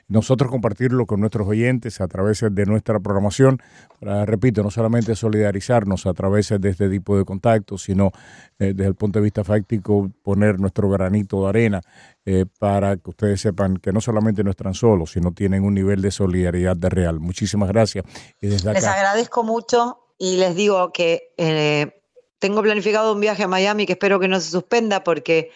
Nosotros 0.08 0.50
compartirlo 0.50 1.04
con 1.04 1.20
nuestros 1.20 1.46
oyentes 1.46 2.00
a 2.00 2.08
través 2.08 2.40
de 2.40 2.66
nuestra 2.66 2.98
programación, 3.00 3.60
para, 4.00 4.24
repito, 4.24 4.62
no 4.62 4.70
solamente 4.70 5.14
solidarizarnos 5.14 6.06
a 6.06 6.14
través 6.14 6.54
de 6.58 6.70
este 6.70 6.88
tipo 6.88 7.18
de 7.18 7.26
contactos, 7.26 7.82
sino 7.82 8.12
eh, 8.58 8.72
desde 8.74 8.86
el 8.86 8.94
punto 8.94 9.18
de 9.18 9.24
vista 9.24 9.44
fáctico 9.44 10.10
poner 10.22 10.58
nuestro 10.58 10.88
granito 10.88 11.42
de 11.42 11.48
arena 11.50 11.80
eh, 12.24 12.46
para 12.58 12.96
que 12.96 13.10
ustedes 13.10 13.42
sepan 13.42 13.76
que 13.76 13.92
no 13.92 14.00
solamente 14.00 14.42
no 14.42 14.50
están 14.50 14.72
solos, 14.72 15.12
sino 15.12 15.32
tienen 15.32 15.64
un 15.64 15.74
nivel 15.74 16.00
de 16.00 16.10
solidaridad 16.10 16.76
de 16.76 16.88
real. 16.88 17.20
Muchísimas 17.20 17.68
gracias. 17.68 18.06
Les 18.40 18.64
agradezco 18.64 19.44
mucho 19.44 19.98
y 20.18 20.38
les 20.38 20.54
digo 20.54 20.92
que... 20.92 21.34
Eh, 21.36 22.00
tengo 22.44 22.60
planificado 22.60 23.14
un 23.14 23.20
viaje 23.20 23.44
a 23.44 23.48
Miami 23.48 23.86
que 23.86 23.94
espero 23.94 24.20
que 24.20 24.28
no 24.28 24.38
se 24.38 24.50
suspenda 24.50 25.02
porque 25.02 25.50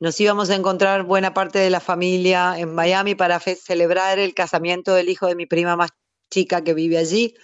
nos 0.00 0.18
íbamos 0.18 0.50
a 0.50 0.56
encontrar 0.56 1.04
buena 1.04 1.34
parte 1.34 1.60
de 1.60 1.70
la 1.70 1.78
familia 1.78 2.58
en 2.58 2.74
Miami 2.74 3.14
para 3.14 3.38
celebrar 3.38 4.18
el 4.18 4.34
casamiento 4.34 4.92
del 4.92 5.08
hijo 5.08 5.28
de 5.28 5.36
mi 5.36 5.46
prima 5.46 5.76
más 5.76 5.90
chica 6.32 6.64
que 6.64 6.74
vive 6.74 6.98
allí, 6.98 7.36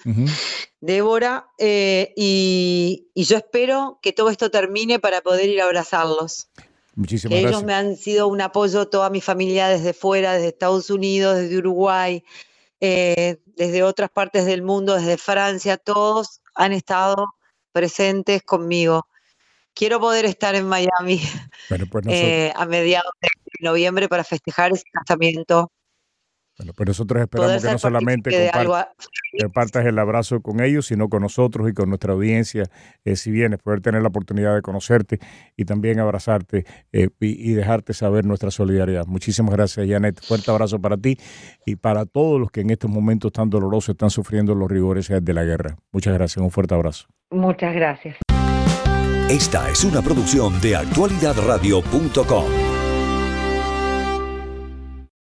Débora, 0.81 1.47
eh, 1.59 2.13
y, 2.17 3.07
yo 3.15 3.37
espero 3.37 4.01
que 4.03 4.13
todo 4.13 4.31
esto 4.31 4.51
termine 4.51 4.99
para 4.99 5.21
poder 5.21 5.49
ir 5.49 5.61
a 5.61 5.67
abrazarlos. 5.67 6.49
Muchísimas 6.97 7.39
Ellos 7.39 7.63
me 7.63 7.75
han 7.75 7.97
sido 7.97 8.27
un 8.27 8.41
apoyo, 8.41 8.89
toda 8.89 9.11
mi 9.11 9.21
familia 9.21 9.69
desde 9.69 9.93
fuera, 9.93 10.33
desde 10.33 10.49
Estados 10.49 10.91
Unidos, 10.91 11.37
desde 11.37 11.57
Uruguay, 11.57 12.25
eh, 12.81 13.37
desde 13.47 13.85
otras 13.85 14.11
partes 14.11 14.45
del 14.45 14.63
mundo, 14.63 14.97
desde 14.97 15.19
Francia, 15.19 15.77
todos 15.77 16.41
han 16.57 16.73
estado 16.73 17.29
presentes 17.79 18.43
conmigo. 18.43 19.07
Quiero 19.73 20.01
poder 20.01 20.25
estar 20.25 20.57
en 20.57 20.67
Miami 20.67 21.21
pues 21.69 21.81
eh, 22.09 22.53
a 22.57 22.67
mediados 22.67 23.13
de 23.21 23.29
noviembre 23.61 24.09
para 24.09 24.25
festejar 24.25 24.73
ese 24.73 24.83
casamiento. 24.93 25.71
Bueno, 26.59 26.73
pero 26.77 26.91
nosotros 26.91 27.23
esperamos 27.23 27.63
que 27.63 27.71
no 27.71 27.79
solamente 27.79 28.51
compartas 29.41 29.87
el 29.87 29.99
abrazo 29.99 30.41
con 30.41 30.61
ellos, 30.61 30.87
sino 30.87 31.09
con 31.09 31.23
nosotros 31.23 31.71
y 31.71 31.73
con 31.73 31.89
nuestra 31.89 32.15
audiencia, 32.15 32.65
eh, 33.05 33.15
si 33.15 33.31
vienes, 33.31 33.61
poder 33.61 33.81
tener 33.81 34.03
la 34.03 34.09
oportunidad 34.09 34.57
de 34.57 34.63
conocerte 34.63 35.21
y 35.57 35.65
también 35.65 36.01
abrazarte 36.01 36.65
eh, 36.93 37.11
y, 37.21 37.53
dejarte 37.53 37.95
saber 37.95 38.25
nuestra 38.25 38.51
solidaridad. 38.51 39.07
Muchísimas 39.07 39.55
gracias, 39.55 39.87
Janet. 39.89 40.21
Fuerte 40.21 40.51
abrazo 40.51 40.81
para 40.81 40.97
ti 40.97 41.17
y 41.65 41.77
para 41.77 42.07
todos 42.07 42.41
los 42.41 42.51
que 42.51 42.63
en 42.63 42.71
estos 42.71 42.91
momentos 42.91 43.33
tan 43.33 43.51
dolorosos 43.51 43.91
están 43.91 44.11
sufriendo 44.11 44.57
los 44.57 44.69
rigores 44.69 45.09
de 45.09 45.35
la 45.35 45.45
guerra. 45.45 45.77
Muchas 45.93 46.15
gracias, 46.15 46.43
un 46.43 46.51
fuerte 46.51 46.75
abrazo. 46.75 47.07
Muchas 47.31 47.73
gracias. 47.73 48.17
Esta 49.31 49.71
es 49.71 49.85
una 49.85 50.03
producción 50.03 50.61
de 50.61 50.75
actualidadradio.com. 50.75 52.78